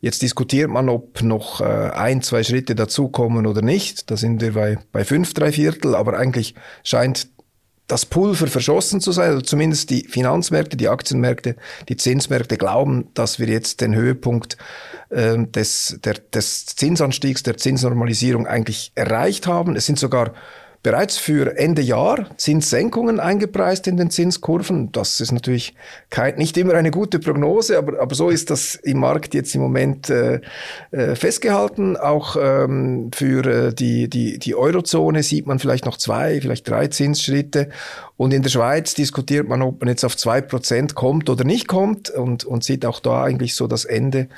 Jetzt 0.00 0.22
diskutiert 0.22 0.70
man, 0.70 0.90
ob 0.90 1.22
noch 1.22 1.62
äh, 1.62 1.64
ein, 1.64 2.20
zwei 2.20 2.44
Schritte 2.44 2.74
dazukommen 2.74 3.46
oder 3.46 3.62
nicht. 3.62 4.10
Da 4.10 4.16
sind 4.16 4.42
wir 4.42 4.52
bei, 4.52 4.78
bei 4.92 5.04
5, 5.04 5.32
drei 5.32 5.50
Viertel, 5.50 5.94
aber 5.94 6.18
eigentlich 6.18 6.54
scheint 6.82 7.28
das 7.86 8.06
Pulver 8.06 8.46
verschossen 8.46 9.00
zu 9.00 9.12
sein, 9.12 9.32
oder 9.32 9.42
zumindest 9.42 9.90
die 9.90 10.06
Finanzmärkte, 10.08 10.76
die 10.76 10.88
Aktienmärkte, 10.88 11.56
die 11.88 11.96
Zinsmärkte 11.96 12.56
glauben, 12.56 13.08
dass 13.14 13.38
wir 13.38 13.46
jetzt 13.46 13.80
den 13.80 13.94
Höhepunkt 13.94 14.56
äh, 15.10 15.36
des, 15.38 15.98
der, 16.02 16.14
des 16.14 16.66
Zinsanstiegs, 16.66 17.42
der 17.42 17.56
Zinsnormalisierung 17.56 18.46
eigentlich 18.46 18.92
erreicht 18.94 19.46
haben. 19.46 19.76
Es 19.76 19.86
sind 19.86 19.98
sogar 19.98 20.32
bereits 20.84 21.16
für 21.16 21.56
Ende 21.56 21.80
Jahr 21.80 22.28
Zinssenkungen 22.36 23.18
eingepreist 23.18 23.86
in 23.88 23.96
den 23.96 24.10
Zinskurven. 24.10 24.92
Das 24.92 25.18
ist 25.20 25.32
natürlich 25.32 25.74
kein, 26.10 26.36
nicht 26.36 26.58
immer 26.58 26.74
eine 26.74 26.90
gute 26.90 27.18
Prognose, 27.18 27.78
aber, 27.78 28.00
aber 28.00 28.14
so 28.14 28.28
ist 28.28 28.50
das 28.50 28.74
im 28.76 29.00
Markt 29.00 29.32
jetzt 29.32 29.54
im 29.54 29.62
Moment 29.62 30.10
äh, 30.10 30.42
äh, 30.90 31.16
festgehalten. 31.16 31.96
Auch 31.96 32.36
ähm, 32.38 33.10
für 33.14 33.46
äh, 33.46 33.74
die, 33.74 34.10
die, 34.10 34.38
die 34.38 34.54
Eurozone 34.54 35.22
sieht 35.22 35.46
man 35.46 35.58
vielleicht 35.58 35.86
noch 35.86 35.96
zwei, 35.96 36.40
vielleicht 36.42 36.68
drei 36.68 36.86
Zinsschritte. 36.88 37.70
Und 38.18 38.34
in 38.34 38.42
der 38.42 38.50
Schweiz 38.50 38.92
diskutiert 38.92 39.48
man, 39.48 39.62
ob 39.62 39.80
man 39.80 39.88
jetzt 39.88 40.04
auf 40.04 40.18
zwei 40.18 40.42
Prozent 40.42 40.94
kommt 40.94 41.30
oder 41.30 41.44
nicht 41.44 41.66
kommt 41.66 42.10
und, 42.10 42.44
und 42.44 42.62
sieht 42.62 42.84
auch 42.84 43.00
da 43.00 43.24
eigentlich 43.24 43.54
so 43.54 43.66
das 43.66 43.86
Ende 43.86 44.28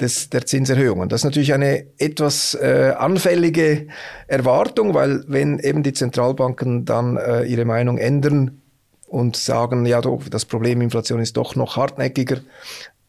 des, 0.00 0.30
der 0.30 0.46
Zinserhöhungen. 0.46 1.08
Das 1.08 1.20
ist 1.20 1.24
natürlich 1.24 1.54
eine 1.54 1.86
etwas 1.98 2.54
äh, 2.54 2.92
anfällige 2.96 3.86
Erwartung, 4.26 4.94
weil 4.94 5.24
wenn 5.28 5.58
eben 5.58 5.82
die 5.82 5.92
Zentralbanken 5.92 6.84
dann 6.84 7.16
äh, 7.16 7.44
ihre 7.44 7.64
Meinung 7.64 7.98
ändern 7.98 8.62
und 9.06 9.36
sagen, 9.36 9.86
ja, 9.86 10.00
doch, 10.00 10.28
das 10.28 10.44
Problem 10.44 10.80
Inflation 10.80 11.20
ist 11.20 11.36
doch 11.36 11.54
noch 11.54 11.76
hartnäckiger, 11.76 12.38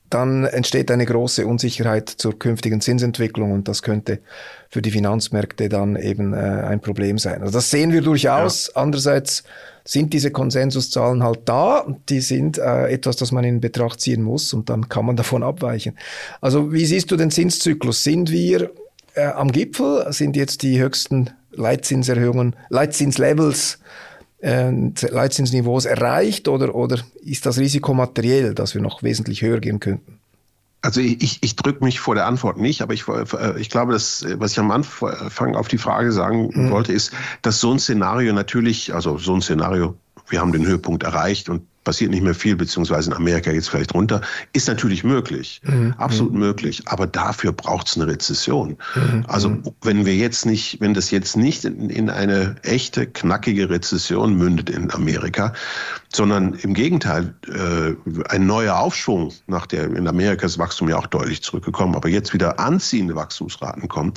dann 0.09 0.45
entsteht 0.45 0.91
eine 0.91 1.05
große 1.05 1.47
Unsicherheit 1.47 2.07
zur 2.09 2.37
künftigen 2.37 2.81
Zinsentwicklung 2.81 3.51
und 3.51 3.67
das 3.67 3.81
könnte 3.81 4.19
für 4.69 4.81
die 4.81 4.91
Finanzmärkte 4.91 5.69
dann 5.69 5.95
eben 5.95 6.33
äh, 6.33 6.37
ein 6.37 6.81
Problem 6.81 7.17
sein. 7.17 7.41
Also 7.41 7.53
das 7.53 7.71
sehen 7.71 7.91
wir 7.91 8.01
durchaus. 8.01 8.67
Ja. 8.67 8.81
Andererseits 8.81 9.43
sind 9.85 10.13
diese 10.13 10.31
Konsensuszahlen 10.31 11.23
halt 11.23 11.41
da. 11.45 11.85
Die 12.09 12.21
sind 12.21 12.57
äh, 12.57 12.87
etwas, 12.87 13.17
das 13.17 13.31
man 13.31 13.43
in 13.43 13.59
Betracht 13.59 13.99
ziehen 13.99 14.21
muss 14.21 14.53
und 14.53 14.69
dann 14.69 14.89
kann 14.89 15.05
man 15.05 15.15
davon 15.15 15.43
abweichen. 15.43 15.97
Also 16.41 16.71
wie 16.71 16.85
siehst 16.85 17.11
du 17.11 17.17
den 17.17 17.31
Zinszyklus? 17.31 18.03
Sind 18.03 18.31
wir 18.31 18.71
äh, 19.15 19.25
am 19.25 19.51
Gipfel? 19.51 20.05
Sind 20.11 20.35
jetzt 20.35 20.63
die 20.63 20.79
höchsten 20.79 21.31
Leitzinserhöhungen, 21.51 22.55
Leitzinslevels, 22.69 23.79
äh, 24.41 24.71
Leitzinsniveaus 24.71 25.85
erreicht 25.85 26.47
oder, 26.47 26.75
oder 26.75 26.99
ist 27.23 27.45
das 27.45 27.59
Risiko 27.59 27.93
materiell, 27.93 28.55
dass 28.55 28.73
wir 28.73 28.81
noch 28.81 29.03
wesentlich 29.03 29.41
höher 29.41 29.59
gehen 29.59 29.79
könnten? 29.79 30.19
Also 30.83 30.99
ich, 30.99 31.41
ich 31.41 31.55
drücke 31.55 31.81
mich 31.81 32.01
vor 32.01 32.13
der 32.13 32.27
Antwort 32.27 32.57
nicht, 32.57 32.81
aber 32.81 32.93
ich, 32.93 33.07
äh, 33.07 33.59
ich 33.59 33.69
glaube, 33.69 33.93
dass, 33.93 34.25
was 34.37 34.51
ich 34.51 34.59
am 34.59 34.69
Anfang 34.69 35.55
auf 35.55 35.69
die 35.69 35.77
Frage 35.77 36.11
sagen 36.11 36.49
mhm. 36.53 36.71
wollte, 36.71 36.91
ist, 36.91 37.13
dass 37.41 37.61
so 37.61 37.71
ein 37.71 37.79
Szenario 37.79 38.33
natürlich, 38.33 38.93
also 38.93 39.17
so 39.17 39.33
ein 39.33 39.41
Szenario, 39.41 39.95
wir 40.33 40.41
haben 40.41 40.51
den 40.51 40.65
Höhepunkt 40.65 41.03
erreicht 41.03 41.47
und 41.47 41.61
passiert 41.83 42.09
nicht 42.09 42.23
mehr 42.23 42.33
viel, 42.33 42.55
beziehungsweise 42.55 43.11
in 43.11 43.15
Amerika 43.15 43.51
geht 43.51 43.61
es 43.61 43.67
vielleicht 43.67 43.93
runter, 43.93 44.21
ist 44.53 44.67
natürlich 44.67 45.03
möglich, 45.03 45.61
mhm. 45.63 45.93
absolut 45.97 46.33
mhm. 46.33 46.39
möglich. 46.39 46.81
Aber 46.87 47.05
dafür 47.05 47.51
braucht 47.51 47.87
es 47.87 47.95
eine 47.95 48.07
Rezession. 48.07 48.77
Mhm. 48.95 49.25
Also 49.27 49.49
mhm. 49.49 49.63
wenn 49.83 50.05
wir 50.07 50.15
jetzt 50.15 50.47
nicht, 50.47 50.81
wenn 50.81 50.95
das 50.95 51.11
jetzt 51.11 51.37
nicht 51.37 51.65
in, 51.65 51.91
in, 51.91 52.09
eine 52.09 52.55
echte 52.63 53.05
knackige 53.05 53.69
Rezession 53.69 54.33
mündet 54.35 54.71
in 54.71 54.91
Amerika, 54.91 55.53
sondern 56.11 56.53
im 56.53 56.73
Gegenteil 56.73 57.35
äh, 57.47 57.93
ein 58.29 58.47
neuer 58.47 58.79
Aufschwung 58.79 59.31
nach 59.45 59.67
der 59.67 59.83
in 59.83 60.07
Amerika 60.07 60.47
ist 60.47 60.57
Wachstum 60.57 60.89
ja 60.89 60.97
auch 60.97 61.07
deutlich 61.07 61.43
zurückgekommen, 61.43 61.95
aber 61.95 62.09
jetzt 62.09 62.33
wieder 62.33 62.59
anziehende 62.59 63.15
Wachstumsraten 63.15 63.87
kommen, 63.87 64.13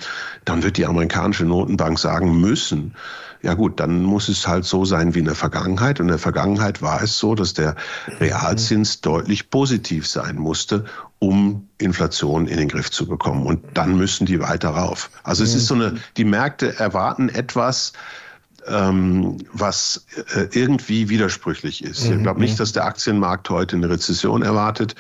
dann 0.47 0.63
wird 0.63 0.79
die 0.79 0.87
amerikanische 0.87 1.45
Notenbank 1.45 1.99
sagen 1.99 2.41
müssen, 2.41 2.95
ja 3.47 3.55
gut, 3.55 3.79
dann 3.79 4.03
muss 4.03 4.29
es 4.29 4.49
halt 4.49 4.65
so 4.65 4.85
sein 4.85 5.15
wie 5.15 5.21
in 5.21 5.25
der 5.25 5.37
Vergangenheit. 5.37 6.01
Und 6.01 6.07
in 6.07 6.11
der 6.11 6.19
Vergangenheit 6.19 6.83
war 6.83 7.01
es 7.01 7.17
so, 7.17 7.37
dass 7.37 7.55
der 7.55 7.77
Realzins 8.19 9.03
deutlich 9.03 9.51
positiv 9.51 10.09
sein 10.09 10.35
musste, 10.35 10.85
um 11.21 11.69
Inflation 11.79 12.49
in 12.49 12.57
den 12.57 12.67
Griff 12.67 12.91
zu 12.91 13.07
bekommen. 13.07 13.47
Und 13.47 13.63
dann 13.75 13.97
müssen 13.97 14.27
die 14.27 14.41
weiter 14.41 14.71
rauf. 14.71 15.11
Also 15.23 15.45
es 15.45 15.55
ist 15.55 15.69
so 15.69 15.77
eine, 15.77 15.95
die 16.17 16.25
Märkte 16.25 16.77
erwarten 16.81 17.29
etwas, 17.29 17.93
ähm, 18.69 19.39
was 19.53 20.07
äh, 20.35 20.47
irgendwie 20.53 21.09
widersprüchlich 21.09 21.85
ist. 21.85 22.05
Ich 22.05 22.23
glaube 22.23 22.41
nicht, 22.41 22.55
mhm. 22.55 22.59
dass 22.59 22.73
der 22.73 22.85
Aktienmarkt 22.85 23.49
heute 23.51 23.77
eine 23.77 23.89
Rezession 23.89 24.43
erwartet. 24.43 24.95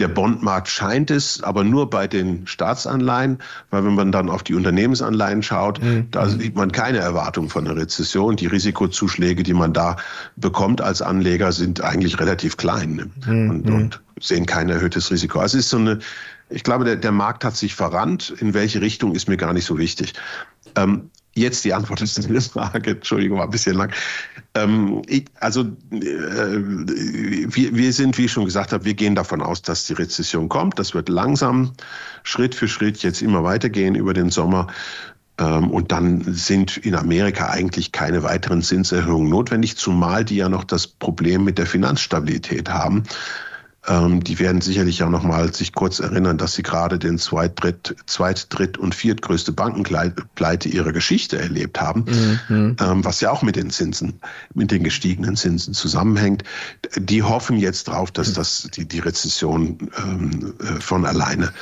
Der 0.00 0.08
Bondmarkt 0.08 0.68
scheint 0.68 1.10
es, 1.10 1.42
aber 1.42 1.62
nur 1.62 1.88
bei 1.88 2.08
den 2.08 2.46
Staatsanleihen, 2.46 3.38
weil 3.70 3.84
wenn 3.84 3.94
man 3.94 4.10
dann 4.10 4.28
auf 4.28 4.42
die 4.42 4.54
Unternehmensanleihen 4.54 5.42
schaut, 5.42 5.80
mhm. 5.82 6.08
da 6.10 6.28
sieht 6.28 6.56
man 6.56 6.72
keine 6.72 6.98
Erwartung 6.98 7.48
von 7.48 7.66
einer 7.66 7.76
Rezession. 7.76 8.34
Die 8.36 8.46
Risikozuschläge, 8.46 9.44
die 9.44 9.54
man 9.54 9.72
da 9.72 9.96
bekommt 10.36 10.80
als 10.80 11.00
Anleger, 11.00 11.52
sind 11.52 11.82
eigentlich 11.82 12.18
relativ 12.18 12.56
klein 12.56 12.96
ne? 12.96 13.10
mhm. 13.26 13.50
und, 13.50 13.70
und 13.70 14.00
sehen 14.20 14.46
kein 14.46 14.68
erhöhtes 14.68 15.10
Risiko. 15.10 15.38
Also 15.38 15.58
es 15.58 15.64
ist 15.64 15.70
so 15.70 15.76
eine, 15.76 15.98
ich 16.50 16.64
glaube, 16.64 16.84
der, 16.84 16.96
der 16.96 17.12
Markt 17.12 17.44
hat 17.44 17.56
sich 17.56 17.74
verrannt. 17.74 18.34
In 18.38 18.54
welche 18.54 18.80
Richtung 18.80 19.14
ist 19.14 19.28
mir 19.28 19.36
gar 19.36 19.52
nicht 19.52 19.64
so 19.64 19.78
wichtig. 19.78 20.14
Ähm, 20.76 21.10
Jetzt 21.36 21.64
die 21.64 21.74
Antwort 21.74 22.00
ist 22.00 22.24
eine 22.24 22.40
Frage, 22.40 22.92
Entschuldigung, 22.92 23.38
war 23.38 23.46
ein 23.46 23.50
bisschen 23.50 23.76
lang. 23.76 23.92
Ähm, 24.54 25.02
ich, 25.08 25.24
also 25.40 25.62
äh, 25.62 25.66
wir, 25.90 27.74
wir 27.74 27.92
sind, 27.92 28.16
wie 28.18 28.26
ich 28.26 28.32
schon 28.32 28.44
gesagt 28.44 28.72
habe, 28.72 28.84
wir 28.84 28.94
gehen 28.94 29.16
davon 29.16 29.42
aus, 29.42 29.62
dass 29.62 29.86
die 29.86 29.94
Rezession 29.94 30.48
kommt. 30.48 30.78
Das 30.78 30.94
wird 30.94 31.08
langsam, 31.08 31.72
Schritt 32.22 32.54
für 32.54 32.68
Schritt 32.68 33.02
jetzt 33.02 33.20
immer 33.20 33.42
weitergehen 33.42 33.96
über 33.96 34.14
den 34.14 34.30
Sommer. 34.30 34.68
Ähm, 35.38 35.70
und 35.70 35.90
dann 35.90 36.22
sind 36.32 36.76
in 36.76 36.94
Amerika 36.94 37.48
eigentlich 37.50 37.90
keine 37.90 38.22
weiteren 38.22 38.62
Zinserhöhungen 38.62 39.28
notwendig, 39.28 39.76
zumal 39.76 40.24
die 40.24 40.36
ja 40.36 40.48
noch 40.48 40.62
das 40.62 40.86
Problem 40.86 41.42
mit 41.42 41.58
der 41.58 41.66
Finanzstabilität 41.66 42.68
haben. 42.68 43.02
Ähm, 43.86 44.24
die 44.24 44.38
werden 44.38 44.60
sicherlich 44.60 45.02
auch 45.02 45.10
noch 45.10 45.22
mal 45.22 45.52
sich 45.52 45.74
kurz 45.74 45.98
erinnern, 45.98 46.38
dass 46.38 46.54
sie 46.54 46.62
gerade 46.62 46.98
den 46.98 47.18
Zweit-, 47.18 47.62
Dritt-, 47.62 47.94
Zweit-, 48.06 48.46
Dritt- 48.50 48.78
und 48.78 48.94
Viertgrößte 48.94 49.52
Bankenpleite 49.52 50.68
ihrer 50.68 50.92
Geschichte 50.92 51.38
erlebt 51.38 51.80
haben, 51.80 52.04
mhm. 52.48 52.76
ähm, 52.80 53.04
was 53.04 53.20
ja 53.20 53.30
auch 53.30 53.42
mit 53.42 53.56
den 53.56 53.70
Zinsen, 53.70 54.20
mit 54.54 54.70
den 54.70 54.84
gestiegenen 54.84 55.36
Zinsen 55.36 55.74
zusammenhängt. 55.74 56.44
Die 56.96 57.22
hoffen 57.22 57.58
jetzt 57.58 57.84
drauf, 57.84 58.10
dass 58.10 58.32
das 58.32 58.68
die, 58.74 58.86
die 58.86 59.00
Rezession 59.00 59.90
ähm, 59.98 60.54
äh, 60.60 60.80
von 60.80 61.04
alleine 61.04 61.52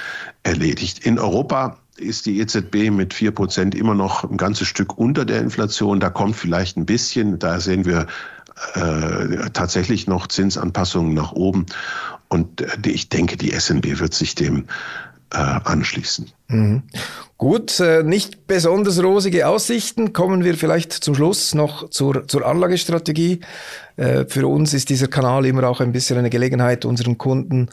erledigt. 0.45 1.05
In 1.05 1.19
Europa 1.19 1.79
ist 1.97 2.27
die 2.27 2.41
EZB 2.41 2.91
mit 2.91 3.15
vier 3.15 3.33
Prozent 3.33 3.75
immer 3.75 3.95
noch 3.95 4.25
ein 4.25 4.37
ganzes 4.37 4.69
Stück 4.69 4.97
unter 4.97 5.25
der 5.25 5.41
Inflation. 5.41 6.01
Da 6.01 6.11
kommt 6.11 6.37
vielleicht 6.37 6.77
ein 6.77 6.87
bisschen, 6.87 7.39
da 7.39 7.61
sehen 7.61 7.85
wir 7.85 8.07
äh, 8.75 9.51
tatsächlich 9.53 10.07
noch 10.07 10.27
Zinsanpassungen 10.27 11.15
nach 11.15 11.33
oben. 11.33 11.67
Und 12.29 12.61
äh, 12.61 12.91
ich 12.91 13.09
denke, 13.09 13.37
die 13.37 13.51
SNB 13.51 14.01
wird 14.01 14.15
sich 14.15 14.35
dem 14.35 14.67
äh, 15.33 15.37
anschließen. 15.37 16.31
Mhm. 16.49 16.83
Gut, 17.39 17.81
äh, 17.81 18.03
nicht 18.03 18.47
besonders 18.47 19.03
rosige 19.03 19.49
Aussichten. 19.49 20.13
Kommen 20.13 20.45
wir 20.45 20.55
vielleicht 20.55 20.93
zum 20.93 21.15
Schluss 21.15 21.55
noch 21.55 21.91
zur, 21.91 22.29
zur 22.29 22.47
Anlagestrategie. 22.47 23.41
Äh, 23.97 24.27
für 24.27 24.47
uns 24.47 24.75
ist 24.75 24.91
dieser 24.91 25.09
Kanal 25.09 25.47
immer 25.47 25.65
auch 25.65 25.81
ein 25.81 25.93
bisschen 25.93 26.19
eine 26.19 26.31
Gelegenheit, 26.31 26.85
unseren 26.85 27.19
Kunden 27.19 27.69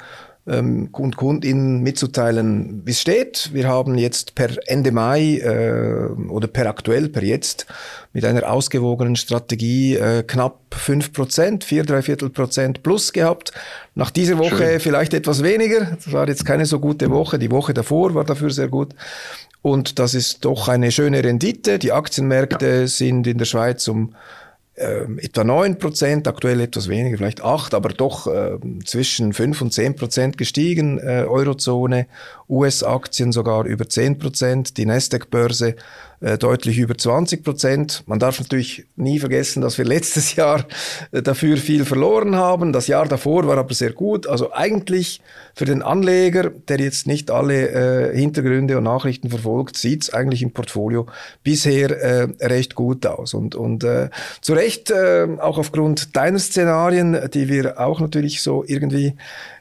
ähm, 0.49 0.89
und 0.91 1.15
Kundinnen 1.15 1.81
mitzuteilen, 1.81 2.81
wie 2.85 2.91
es 2.91 3.01
steht. 3.01 3.51
Wir 3.53 3.67
haben 3.67 3.97
jetzt 3.97 4.35
per 4.35 4.49
Ende 4.67 4.91
Mai 4.91 5.37
äh, 5.37 6.09
oder 6.29 6.47
per 6.47 6.67
aktuell, 6.67 7.09
per 7.09 7.23
jetzt 7.23 7.67
mit 8.13 8.25
einer 8.25 8.51
ausgewogenen 8.51 9.15
Strategie 9.15 9.95
äh, 9.95 10.23
knapp 10.23 10.59
fünf 10.73 11.13
Prozent, 11.13 11.63
vier, 11.63 11.83
drei 11.83 12.01
Viertel 12.01 12.29
Prozent 12.29 12.83
plus 12.83 13.13
gehabt. 13.13 13.51
Nach 13.95 14.09
dieser 14.09 14.37
Woche 14.37 14.57
Schön. 14.57 14.79
vielleicht 14.79 15.13
etwas 15.13 15.43
weniger. 15.43 15.85
Das 15.95 16.11
war 16.11 16.27
jetzt 16.27 16.45
keine 16.45 16.65
so 16.65 16.79
gute 16.79 17.09
Woche. 17.11 17.37
Die 17.37 17.51
Woche 17.51 17.73
davor 17.73 18.15
war 18.15 18.25
dafür 18.25 18.49
sehr 18.49 18.67
gut. 18.67 18.95
Und 19.61 19.99
das 19.99 20.13
ist 20.13 20.45
doch 20.45 20.67
eine 20.67 20.91
schöne 20.91 21.23
Rendite. 21.23 21.79
Die 21.79 21.91
Aktienmärkte 21.91 22.81
ja. 22.81 22.87
sind 22.87 23.27
in 23.27 23.37
der 23.37 23.45
Schweiz 23.45 23.87
um 23.87 24.15
äh, 24.79 25.05
etwa 25.17 25.43
9 25.43 25.77
Prozent, 25.77 26.27
aktuell 26.27 26.61
etwas 26.61 26.87
weniger, 26.87 27.17
vielleicht 27.17 27.43
8, 27.43 27.73
aber 27.73 27.89
doch 27.89 28.27
äh, 28.27 28.57
zwischen 28.85 29.33
5 29.33 29.61
und 29.61 29.73
10 29.73 29.95
Prozent 29.95 30.37
gestiegen, 30.37 30.99
äh, 30.99 31.25
Eurozone, 31.27 32.07
US-Aktien 32.49 33.31
sogar 33.31 33.65
über 33.65 33.87
10 33.87 34.17
Prozent, 34.17 34.77
die 34.77 34.85
Nasdaq-Börse 34.85 35.75
äh, 36.21 36.37
deutlich 36.37 36.77
über 36.77 36.97
20 36.97 37.43
Prozent. 37.43 38.03
Man 38.05 38.19
darf 38.19 38.39
natürlich 38.39 38.85
nie 38.95 39.19
vergessen, 39.19 39.61
dass 39.61 39.77
wir 39.77 39.85
letztes 39.85 40.35
Jahr 40.35 40.65
äh, 41.11 41.21
dafür 41.21 41.57
viel 41.57 41.85
verloren 41.85 42.35
haben. 42.35 42.73
Das 42.73 42.87
Jahr 42.87 43.07
davor 43.07 43.47
war 43.47 43.57
aber 43.57 43.73
sehr 43.73 43.93
gut. 43.93 44.27
Also 44.27 44.51
eigentlich 44.53 45.21
für 45.55 45.65
den 45.65 45.81
Anleger, 45.81 46.49
der 46.49 46.79
jetzt 46.79 47.07
nicht 47.07 47.31
alle 47.31 48.11
äh, 48.11 48.17
Hintergründe 48.17 48.77
und 48.77 48.83
Nachrichten 48.83 49.29
verfolgt, 49.29 49.77
sieht 49.77 50.03
es 50.03 50.13
eigentlich 50.13 50.41
im 50.41 50.51
Portfolio 50.51 51.05
bisher 51.43 51.91
äh, 51.91 52.27
recht 52.41 52.75
gut 52.75 53.05
aus. 53.05 53.33
Und, 53.33 53.55
und 53.55 53.83
äh, 53.83 54.09
zu 54.41 54.53
Recht, 54.53 54.91
äh, 54.91 55.27
auch 55.39 55.57
aufgrund 55.57 56.15
deiner 56.15 56.39
Szenarien, 56.39 57.29
die 57.33 57.47
wir 57.47 57.79
auch 57.79 57.99
natürlich 57.99 58.41
so 58.41 58.63
irgendwie 58.67 59.15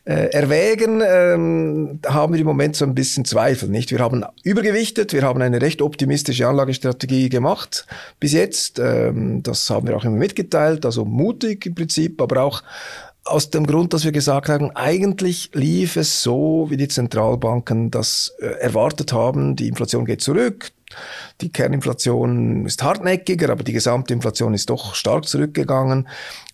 äh, 0.08 0.30
erwägen, 0.30 1.02
ähm, 1.06 2.00
haben 2.06 2.32
wir 2.32 2.40
im 2.40 2.46
Moment 2.46 2.74
so 2.74 2.86
ein 2.86 2.94
bisschen 2.94 3.26
Zweifel. 3.26 3.68
Nicht? 3.68 3.90
Wir 3.90 3.98
haben 3.98 4.24
übergewichtet, 4.42 5.12
wir 5.12 5.22
haben 5.22 5.42
eine 5.42 5.60
recht 5.60 5.82
optimistische 5.82 6.48
Anlagestrategie 6.48 7.28
gemacht 7.28 7.86
bis 8.18 8.32
jetzt. 8.32 8.78
Ähm, 8.78 9.42
das 9.42 9.68
haben 9.68 9.86
wir 9.86 9.94
auch 9.94 10.04
immer 10.04 10.16
mitgeteilt, 10.16 10.86
also 10.86 11.04
mutig 11.04 11.66
im 11.66 11.74
Prinzip, 11.74 12.22
aber 12.22 12.42
auch 12.42 12.62
aus 13.26 13.50
dem 13.50 13.66
Grund, 13.66 13.92
dass 13.92 14.04
wir 14.06 14.12
gesagt 14.12 14.48
haben, 14.48 14.70
eigentlich 14.74 15.50
lief 15.52 15.96
es 15.96 16.22
so, 16.22 16.68
wie 16.70 16.78
die 16.78 16.88
Zentralbanken 16.88 17.90
das 17.90 18.32
äh, 18.40 18.46
erwartet 18.46 19.12
haben. 19.12 19.56
Die 19.56 19.68
Inflation 19.68 20.06
geht 20.06 20.22
zurück, 20.22 20.70
die 21.42 21.50
Kerninflation 21.50 22.64
ist 22.64 22.82
hartnäckiger, 22.82 23.50
aber 23.50 23.62
die 23.62 23.74
gesamte 23.74 24.14
Inflation 24.14 24.54
ist 24.54 24.70
doch 24.70 24.94
stark 24.94 25.26
zurückgegangen. 25.26 26.08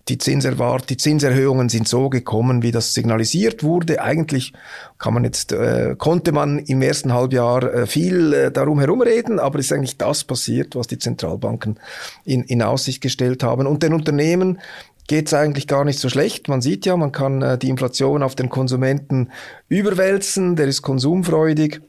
Die, 0.09 0.19
Zinserwart 0.19 0.91
die 0.91 0.99
Zinserhöhungen 0.99 1.71
sind 1.71 1.89
so 1.89 2.11
gekommen, 2.11 2.63
wie 2.63 2.73
das 2.73 2.93
signalisiert 2.93 3.63
wurde. 3.63 4.03
Eigentlich 4.03 4.53
kann 4.99 5.15
man 5.15 5.25
jetzt, 5.25 5.53
äh, 5.53 5.95
konnte 5.97 6.33
man 6.33 6.59
im 6.59 6.83
ersten 6.83 7.15
Halbjahr 7.15 7.63
äh, 7.63 7.87
viel 7.87 8.35
äh, 8.35 8.51
darum 8.51 8.81
herumreden, 8.81 9.39
aber 9.39 9.59
ist 9.59 9.73
eigentlich 9.73 9.97
das 9.97 10.25
passiert, 10.25 10.77
was 10.77 10.89
die 10.89 10.99
Zentralbanken 10.99 11.81
in, 12.25 12.43
in 12.43 12.61
Aussicht 12.61 13.01
gestellt 13.01 13.43
haben. 13.43 13.67
Und 13.67 13.83
den 13.83 13.95
Unternehmen 13.95 14.59
geht 15.07 15.27
es 15.29 15.35
eigentlich 15.35 15.67
gar 15.67 15.85
nicht 15.85 15.99
so 15.99 16.09
schlecht. 16.09 16.49
Man 16.49 16.61
sieht 16.61 16.85
ja, 16.85 16.97
man 16.97 17.13
kann 17.13 17.41
äh, 17.41 17.57
die 17.57 17.71
Inflation 17.71 18.23
auf 18.23 18.35
den 18.35 18.51
Konsumenten 18.51 19.31
überwälzen, 19.69 20.57
der 20.57 20.67
ist 20.67 20.83
konsumfreudig 20.83 21.81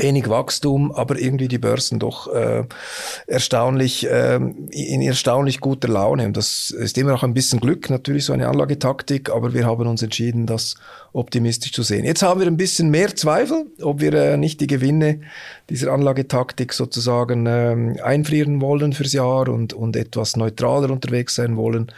wenig 0.00 0.28
Wachstum, 0.28 0.92
aber 0.92 1.18
irgendwie 1.18 1.48
die 1.48 1.58
Börsen 1.58 1.98
doch 1.98 2.32
äh, 2.32 2.64
erstaunlich 3.26 4.08
äh, 4.08 4.36
in 4.36 5.02
erstaunlich 5.02 5.60
guter 5.60 5.88
Laune. 5.88 6.26
Und 6.26 6.36
das 6.36 6.70
ist 6.70 6.98
immer 6.98 7.14
auch 7.14 7.22
ein 7.22 7.34
bisschen 7.34 7.60
Glück, 7.60 7.90
natürlich 7.90 8.24
so 8.24 8.32
eine 8.32 8.48
Anlagetaktik, 8.48 9.30
aber 9.30 9.54
wir 9.54 9.66
haben 9.66 9.86
uns 9.86 10.02
entschieden, 10.02 10.46
das 10.46 10.74
optimistisch 11.12 11.72
zu 11.72 11.82
sehen. 11.82 12.04
Jetzt 12.04 12.22
haben 12.22 12.40
wir 12.40 12.46
ein 12.46 12.56
bisschen 12.56 12.90
mehr 12.90 13.14
Zweifel, 13.16 13.66
ob 13.82 14.00
wir 14.00 14.14
äh, 14.14 14.36
nicht 14.36 14.60
die 14.60 14.66
Gewinne 14.66 15.20
dieser 15.68 15.92
Anlagetaktik 15.92 16.72
sozusagen 16.72 17.46
ähm, 17.46 17.96
einfrieren 18.02 18.60
wollen 18.60 18.92
fürs 18.92 19.12
Jahr 19.12 19.48
und, 19.48 19.72
und 19.72 19.96
etwas 19.96 20.36
neutraler 20.36 20.90
unterwegs 20.90 21.34
sein 21.34 21.56
wollen. 21.56 21.92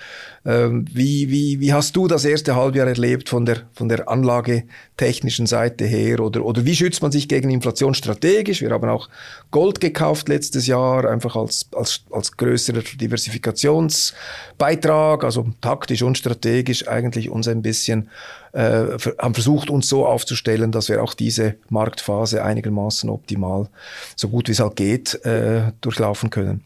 Ähm, 0.45 0.87
wie, 0.93 1.31
wie, 1.31 1.61
wie 1.61 1.73
hast 1.73 1.95
du 1.95 2.09
das 2.09 2.25
erste 2.25 2.57
Halbjahr 2.57 2.89
erlebt 2.89 3.29
von 3.29 3.47
der, 3.47 3.59
von 3.75 3.89
der 3.89 4.09
anlagetechnischen 4.09 5.47
Seite 5.47 5.85
her? 5.85 6.21
Oder, 6.21 6.45
oder 6.45 6.65
wie 6.65 6.75
schützt 6.75 7.03
man 7.03 7.13
sich 7.13 7.29
gegen 7.29 7.51
Inflation 7.51 7.92
strategisch? 7.95 8.61
Wir 8.61 8.71
haben 8.71 8.89
auch 8.89 9.09
Gold 9.51 9.81
gekauft 9.81 10.29
letztes 10.29 10.67
Jahr, 10.67 11.09
einfach 11.09 11.37
als, 11.37 11.69
als, 11.75 12.01
als 12.11 12.37
größerer 12.37 12.81
Diversifikationsbeitrag, 12.81 15.25
also 15.25 15.47
taktisch 15.61 16.03
und 16.03 16.19
strategisch 16.19 16.89
eigentlich 16.89 17.31
uns 17.31 17.49
ein 17.49 17.63
bisschen 17.63 18.11
äh, 18.53 18.99
haben 19.19 19.35
versucht, 19.35 19.71
uns 19.71 19.89
so 19.89 20.07
aufzustellen, 20.07 20.73
dass 20.73 20.89
wir 20.89 21.03
auch 21.03 21.15
diese 21.15 21.55
Marktphase 21.71 22.45
einigermaßen 22.45 23.09
optimal, 23.09 23.69
so 24.17 24.29
gut 24.29 24.49
wie 24.49 24.53
es 24.53 24.61
halt 24.61 24.77
geht, 24.77 25.25
äh, 25.25 25.73
durchlaufen 25.81 26.31
können. 26.31 26.63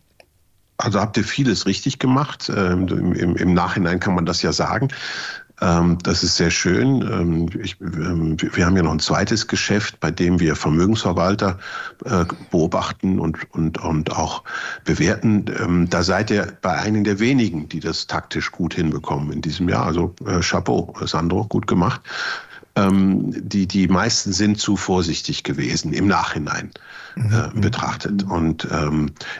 Also 0.78 1.00
habt 1.00 1.16
ihr 1.16 1.24
vieles 1.24 1.66
richtig 1.66 1.98
gemacht. 1.98 2.50
Ähm, 2.54 2.86
im, 2.88 3.36
Im 3.36 3.54
Nachhinein 3.54 3.98
kann 3.98 4.14
man 4.14 4.26
das 4.26 4.42
ja 4.42 4.52
sagen. 4.52 4.88
Ähm, 5.60 5.98
das 6.02 6.22
ist 6.22 6.36
sehr 6.36 6.50
schön. 6.50 7.00
Ähm, 7.02 7.48
ich, 7.62 7.80
ähm, 7.80 8.36
wir 8.38 8.66
haben 8.66 8.76
ja 8.76 8.82
noch 8.82 8.92
ein 8.92 8.98
zweites 8.98 9.46
Geschäft, 9.46 10.00
bei 10.00 10.10
dem 10.10 10.38
wir 10.38 10.54
Vermögensverwalter 10.54 11.58
äh, 12.04 12.24
beobachten 12.50 13.18
und, 13.18 13.50
und, 13.54 13.78
und 13.78 14.12
auch 14.12 14.42
bewerten. 14.84 15.88
Da 15.90 16.02
seid 16.02 16.30
ihr 16.30 16.52
bei 16.60 16.72
einigen 16.72 17.04
der 17.04 17.18
wenigen, 17.18 17.68
die 17.68 17.80
das 17.80 18.06
taktisch 18.06 18.52
gut 18.52 18.74
hinbekommen 18.74 19.32
in 19.32 19.40
diesem 19.40 19.68
Jahr. 19.68 19.86
Also 19.86 20.14
äh, 20.26 20.40
Chapeau, 20.40 20.94
Sandro, 21.02 21.44
gut 21.44 21.66
gemacht. 21.66 22.00
Die, 22.78 23.66
die 23.66 23.88
meisten 23.88 24.34
sind 24.34 24.60
zu 24.60 24.76
vorsichtig 24.76 25.44
gewesen 25.44 25.94
im 25.94 26.08
Nachhinein 26.08 26.72
äh, 27.16 27.20
mhm. 27.20 27.60
betrachtet. 27.62 28.22
Und 28.24 28.68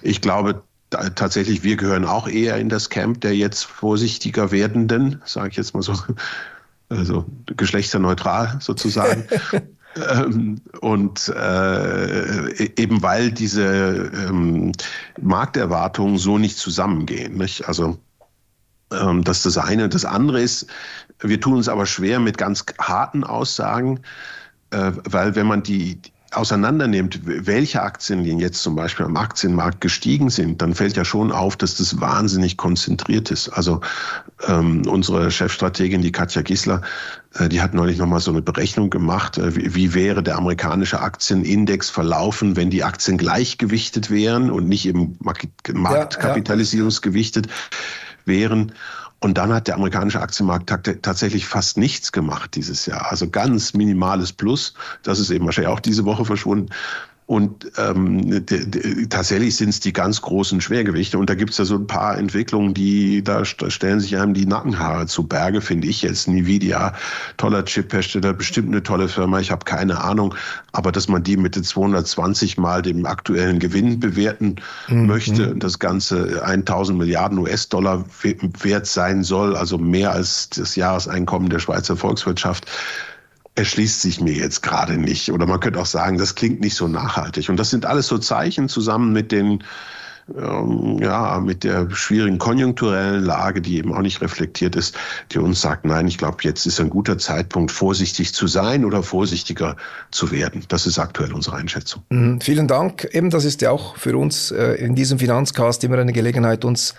ich 0.01 0.23
glaube, 0.23 0.63
tatsächlich, 1.15 1.63
wir 1.63 1.77
gehören 1.77 2.05
auch 2.05 2.29
eher 2.29 2.57
in 2.57 2.69
das 2.69 2.91
Camp 2.91 3.21
der 3.21 3.37
jetzt 3.37 3.65
vorsichtiger 3.65 4.51
werdenden, 4.51 5.23
sage 5.25 5.51
ich 5.51 5.57
jetzt 5.57 5.75
mal 5.75 5.83
so, 5.83 5.95
also 6.89 7.25
geschlechterneutral 7.47 8.59
sozusagen. 8.61 9.25
ähm, 10.11 10.61
und 10.81 11.29
äh, 11.29 12.51
e-, 12.51 12.73
eben 12.77 13.03
weil 13.03 13.33
diese 13.33 14.11
ähm, 14.29 14.73
Markterwartungen 15.21 16.19
so 16.19 16.39
nicht 16.39 16.59
zusammengehen. 16.59 17.37
Nicht? 17.37 17.69
Also 17.69 17.99
ähm, 18.93 19.25
das 19.25 19.39
ist 19.39 19.57
das 19.57 19.59
eine. 19.59 19.89
Das 19.89 20.05
andere 20.05 20.41
ist, 20.41 20.67
wir 21.21 21.41
tun 21.41 21.55
uns 21.55 21.69
aber 21.69 21.87
schwer 21.87 22.21
mit 22.21 22.39
ganz 22.39 22.65
harten 22.79 23.25
Aussagen, 23.25 24.01
äh, 24.71 24.93
weil 25.05 25.35
wenn 25.35 25.47
man 25.47 25.63
die, 25.63 26.01
auseinandernimmt, 26.37 27.23
welche 27.25 27.83
Aktienlinien 27.83 28.39
jetzt 28.39 28.63
zum 28.63 28.77
Beispiel 28.77 29.07
am 29.07 29.17
Aktienmarkt 29.17 29.81
gestiegen 29.81 30.31
sind, 30.31 30.63
dann 30.63 30.75
fällt 30.75 30.97
ja 30.97 31.05
schon 31.05 31.33
auf, 31.33 31.57
dass 31.57 31.77
das 31.77 32.01
wahnsinnig 32.01 32.57
konzentriert 32.57 33.31
ist. 33.31 33.49
Also 33.49 33.81
ähm, 34.47 34.83
unsere 34.87 35.31
Chefstrategin, 35.31 36.03
die 36.03 36.13
Katja 36.13 36.43
Gisler, 36.43 36.83
äh, 37.35 37.49
die 37.49 37.61
hat 37.61 37.75
neulich 37.75 37.99
nochmal 37.99 38.21
so 38.21 38.31
eine 38.31 38.43
Berechnung 38.43 38.91
gemacht, 38.91 39.39
äh, 39.39 39.57
wie, 39.57 39.75
wie 39.75 39.95
wäre 39.95 40.23
der 40.23 40.37
amerikanische 40.37 41.01
Aktienindex 41.01 41.91
verlaufen, 41.91 42.55
wenn 42.57 42.71
die 42.71 42.85
Aktien 42.85 43.19
gleichgewichtet 43.19 44.11
wären 44.11 44.51
und 44.51 44.69
nicht 44.69 44.87
im 44.87 45.17
Marktkapitalisierungsgewichtet 45.21 47.47
ja, 47.47 47.53
ja. 47.53 47.59
wären. 48.27 48.73
Und 49.21 49.39
dann 49.39 49.53
hat 49.53 49.67
der 49.67 49.77
amerikanische 49.77 50.21
Aktienmarkt 50.21 50.69
tatsächlich 51.03 51.47
fast 51.47 51.79
nichts 51.79 52.13
gemacht 52.13 52.55
dieses 52.55 52.87
Jahr. 52.87 53.11
Also 53.11 53.31
ganz 53.31 53.73
minimales 53.73 54.33
Plus. 54.33 54.75
Das 55.03 55.19
ist 55.19 55.31
eben 55.31 55.47
wahrscheinlich 55.47 55.73
auch 55.73 55.81
diese 55.81 56.05
Woche 56.05 56.25
verschwunden. 56.25 56.71
Und 57.27 57.73
ähm, 57.77 58.47
tatsächlich 59.11 59.57
sind 59.57 59.71
es 59.71 59.81
die 59.81 59.93
ganz 59.93 60.23
großen 60.23 60.61
Schwergewichte. 60.61 61.19
Und 61.19 61.29
da 61.29 61.35
gibt 61.35 61.51
es 61.51 61.59
ja 61.59 61.65
so 61.65 61.75
ein 61.75 61.89
paar 61.89 62.17
Entwicklungen, 62.17 62.73
die 62.73 63.25
da, 63.25 63.43
da 63.59 63.69
stellen 63.69 63.99
sich 63.99 64.17
einem 64.17 64.33
die 64.33 64.47
Nackenhaare 64.47 65.07
zu 65.07 65.25
Berge, 65.25 65.61
finde 65.61 65.89
ich 65.89 66.03
jetzt. 66.03 66.29
Nvidia, 66.29 66.95
toller 67.37 67.65
Chiphersteller, 67.65 68.33
bestimmt 68.33 68.69
eine 68.69 68.85
tolle 68.85 69.09
Firma, 69.09 69.41
ich 69.41 69.51
habe 69.51 69.65
keine 69.65 70.01
Ahnung. 70.05 70.37
Aber 70.71 70.93
dass 70.93 71.09
man 71.09 71.25
die 71.25 71.37
mit 71.37 71.57
220 71.57 72.59
mal 72.59 72.81
dem 72.81 73.05
aktuellen 73.07 73.59
Gewinn 73.59 73.99
bewerten 73.99 74.57
mhm. 74.87 75.07
möchte 75.07 75.51
und 75.51 75.65
das 75.65 75.81
Ganze 75.81 76.45
1000 76.45 76.97
Milliarden 76.97 77.39
US-Dollar 77.39 78.05
wert 78.23 78.87
sein 78.87 79.25
soll, 79.25 79.57
also 79.57 79.79
mehr 79.79 80.13
als 80.13 80.51
das 80.51 80.77
Jahreseinkommen 80.77 81.49
der 81.49 81.59
Schweizer 81.59 81.97
Volkswirtschaft, 81.97 82.71
erschließt 83.57 84.01
sich 84.01 84.21
mir 84.21 84.35
jetzt 84.35 84.63
gerade 84.63 84.99
nicht. 84.99 85.33
Oder 85.33 85.47
man 85.47 85.61
könnte 85.61 85.81
auch 85.81 85.87
sagen, 85.87 86.19
das 86.19 86.35
klingt 86.35 86.61
nicht 86.61 86.77
so 86.77 86.89
nachhaltig. 86.89 87.49
Und 87.49 87.57
das 87.57 87.71
sind 87.71 87.87
alles 87.87 88.07
so 88.07 88.19
Zeichen 88.19 88.69
zusammen 88.69 89.13
mit 89.13 89.33
den 89.33 89.65
ähm, 90.37 90.99
ja, 91.01 91.39
mit 91.39 91.63
der 91.63 91.89
schwierigen 91.91 92.39
konjunkturellen 92.39 93.23
Lage, 93.23 93.61
die 93.61 93.77
eben 93.79 93.95
auch 93.95 94.01
nicht 94.01 94.21
reflektiert 94.21 94.75
ist, 94.75 94.97
die 95.31 95.39
uns 95.39 95.61
sagt, 95.61 95.85
nein, 95.85 96.09
ich 96.09 96.19
glaube, 96.19 96.39
jetzt 96.41 96.67
ist 96.67 96.81
ein 96.81 96.91
guter 96.91 97.17
Zeitpunkt, 97.17 97.71
vorsichtig 97.71 98.35
zu 98.35 98.49
sein 98.49 98.85
oder 98.85 99.05
vorsichtiger 99.05 99.77
zu 100.11 100.33
werden. 100.33 100.65
Das 100.67 100.87
ist 100.87 100.99
aktuell 100.99 101.33
unsere 101.33 101.57
Einschätzung. 101.57 102.03
Mhm, 102.11 102.41
vielen 102.41 102.67
Dank. 102.67 103.05
Eben, 103.13 103.31
das 103.31 103.45
ist 103.45 103.63
ja 103.63 103.71
auch 103.71 103.97
für 103.97 104.17
uns 104.17 104.51
äh, 104.51 104.73
in 104.75 104.97
diesem 104.97 105.21
Finanzcast 105.21 105.85
immer 105.85 105.99
eine 105.99 106.13
Gelegenheit, 106.13 106.65
uns 106.65 106.95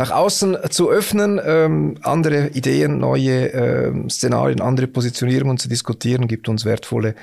nach 0.00 0.12
außen 0.12 0.56
zu 0.70 0.88
öffnen, 0.88 1.38
ähm, 1.44 1.98
andere 2.00 2.48
Ideen, 2.54 3.00
neue 3.00 3.48
ähm, 3.48 4.08
Szenarien, 4.08 4.62
andere 4.62 4.86
Positionierungen 4.86 5.58
zu 5.58 5.68
diskutieren, 5.68 6.26
gibt 6.26 6.48
uns 6.48 6.64
wertvolle 6.64 7.14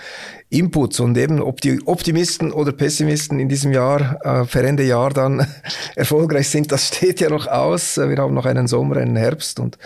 Inputs. 0.50 1.00
Und 1.00 1.18
eben, 1.18 1.42
ob 1.42 1.60
die 1.60 1.82
Optimisten 1.88 2.52
oder 2.52 2.72
Pessimisten 2.72 3.40
in 3.40 3.50
diesem 3.50 3.74
Jahr, 3.74 4.20
äh, 4.24 4.46
für 4.46 4.62
Ende 4.62 4.84
Jahr 4.84 5.10
dann 5.10 5.48
erfolgreich 5.96 6.50
sind, 6.50 6.72
das 6.72 6.90
steht 6.90 7.20
ja 7.20 7.32
noch 7.32 7.48
aus. 7.48 7.98
Wir 7.98 8.16
haben 8.18 8.36
noch 8.36 8.46
einen 8.46 8.68
Sommer, 8.68 8.98
einen 8.98 9.16
Herbst 9.16 9.60
und 9.60 9.80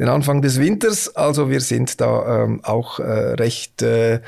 den 0.00 0.08
Anfang 0.08 0.42
des 0.42 0.58
Winters. 0.58 1.14
Also 1.14 1.48
wir 1.48 1.60
sind 1.60 2.00
da 2.00 2.44
ähm, 2.44 2.60
auch 2.64 2.98
äh, 2.98 3.34
recht 3.34 3.82
äh, 3.82 4.20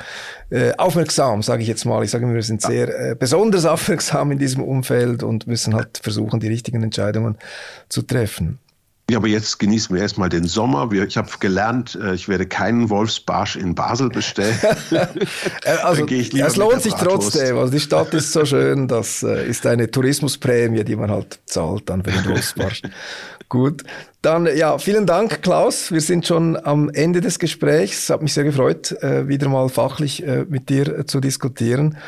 äh 0.51 0.73
aufmerksam, 0.79 1.43
sage 1.43 1.63
ich 1.63 1.69
jetzt 1.69 1.85
mal. 1.85 2.05
Ich 2.05 2.13
sage 2.13 2.25
immer, 2.25 2.35
wir 2.35 2.43
sind 2.43 2.63
sehr 2.63 3.11
äh, 3.11 3.17
besonders 3.19 3.65
aufmerksam 3.67 4.31
in 4.31 4.39
diesem 4.39 4.63
Umfeld 4.63 5.25
und 5.25 5.49
müssen 5.49 5.75
halt 5.75 5.99
versuchen, 6.01 6.39
die 6.39 6.49
richtigen 6.49 6.83
Entscheidungen 6.83 7.39
zu 7.89 8.04
treffen. 8.07 8.59
Ja, 9.11 9.19
aber 9.19 9.29
jetzt 9.29 9.59
genießen 9.59 9.95
wir 9.95 10.01
erstmal 10.01 10.31
den 10.31 10.45
Sommer. 10.45 10.91
Ich 10.91 11.19
habe 11.19 11.29
gelernt, 11.39 11.95
äh, 11.95 12.15
ich 12.15 12.27
werde 12.27 12.47
keinen 12.47 12.89
Wolfsbarsch 12.89 13.57
in 13.57 13.75
Basel 13.75 14.09
bestellen. 14.09 14.59
Äh, 15.65 15.71
also, 15.83 16.07
es 16.07 16.57
lohnt 16.57 16.83
sich 16.83 16.95
trotzdem. 16.95 17.57
Also 17.57 17.73
die 17.73 17.81
Stadt 17.81 18.13
ist 18.15 18.33
so 18.33 18.45
schön, 18.45 18.87
das 18.87 19.23
äh, 19.23 19.47
ist 19.47 19.67
eine 19.67 19.91
Tourismusprämie, 19.91 20.85
die 20.85 20.97
man 20.97 21.11
halt 21.11 21.41
zahlt 21.47 21.89
dann 21.89 22.03
für 22.05 22.11
den 22.11 22.25
Wolfsbarsch. 22.27 22.83
Gut. 23.49 23.83
Dann, 24.23 24.49
ja, 24.57 24.79
vielen 24.79 25.07
Dank, 25.07 25.43
Klaus. 25.43 25.91
Wir 25.91 26.01
sind 26.01 26.27
schon 26.27 26.57
am 26.57 26.91
Ende 26.91 27.21
des 27.21 27.39
Gesprächs. 27.39 28.05
Es 28.05 28.11
hat 28.11 28.23
mich 28.23 28.33
sehr 28.33 28.45
gefreut, 28.45 28.97
wieder 29.01 29.49
mal 29.49 29.69
fachlich 29.69 30.25
mit 30.49 30.71
dir 30.71 31.07
zu 31.07 31.21
diskutieren. 31.21 31.99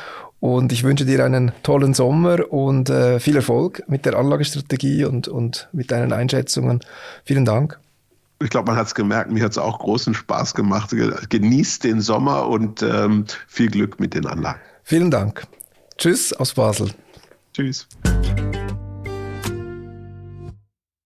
Und 0.40 0.72
ich 0.72 0.84
wünsche 0.84 1.04
dir 1.04 1.24
einen 1.24 1.52
tollen 1.62 1.94
Sommer 1.94 2.52
und 2.52 2.90
äh, 2.90 3.20
viel 3.20 3.36
Erfolg 3.36 3.82
mit 3.88 4.04
der 4.04 4.16
Anlagestrategie 4.16 5.04
und, 5.04 5.28
und 5.28 5.68
mit 5.72 5.90
deinen 5.90 6.12
Einschätzungen. 6.12 6.80
Vielen 7.24 7.44
Dank. 7.44 7.78
Ich 8.42 8.50
glaube, 8.50 8.70
man 8.70 8.78
hat 8.78 8.86
es 8.86 8.94
gemerkt, 8.94 9.30
mir 9.30 9.42
hat 9.42 9.52
es 9.52 9.58
auch 9.58 9.78
großen 9.78 10.12
Spaß 10.12 10.54
gemacht. 10.54 10.94
Genießt 11.30 11.84
den 11.84 12.02
Sommer 12.02 12.48
und 12.48 12.82
ähm, 12.82 13.24
viel 13.46 13.70
Glück 13.70 13.98
mit 13.98 14.12
den 14.12 14.26
Anlagen. 14.26 14.60
Vielen 14.82 15.10
Dank. 15.10 15.46
Tschüss 15.96 16.34
aus 16.34 16.52
Basel. 16.52 16.90
Tschüss. 17.54 17.88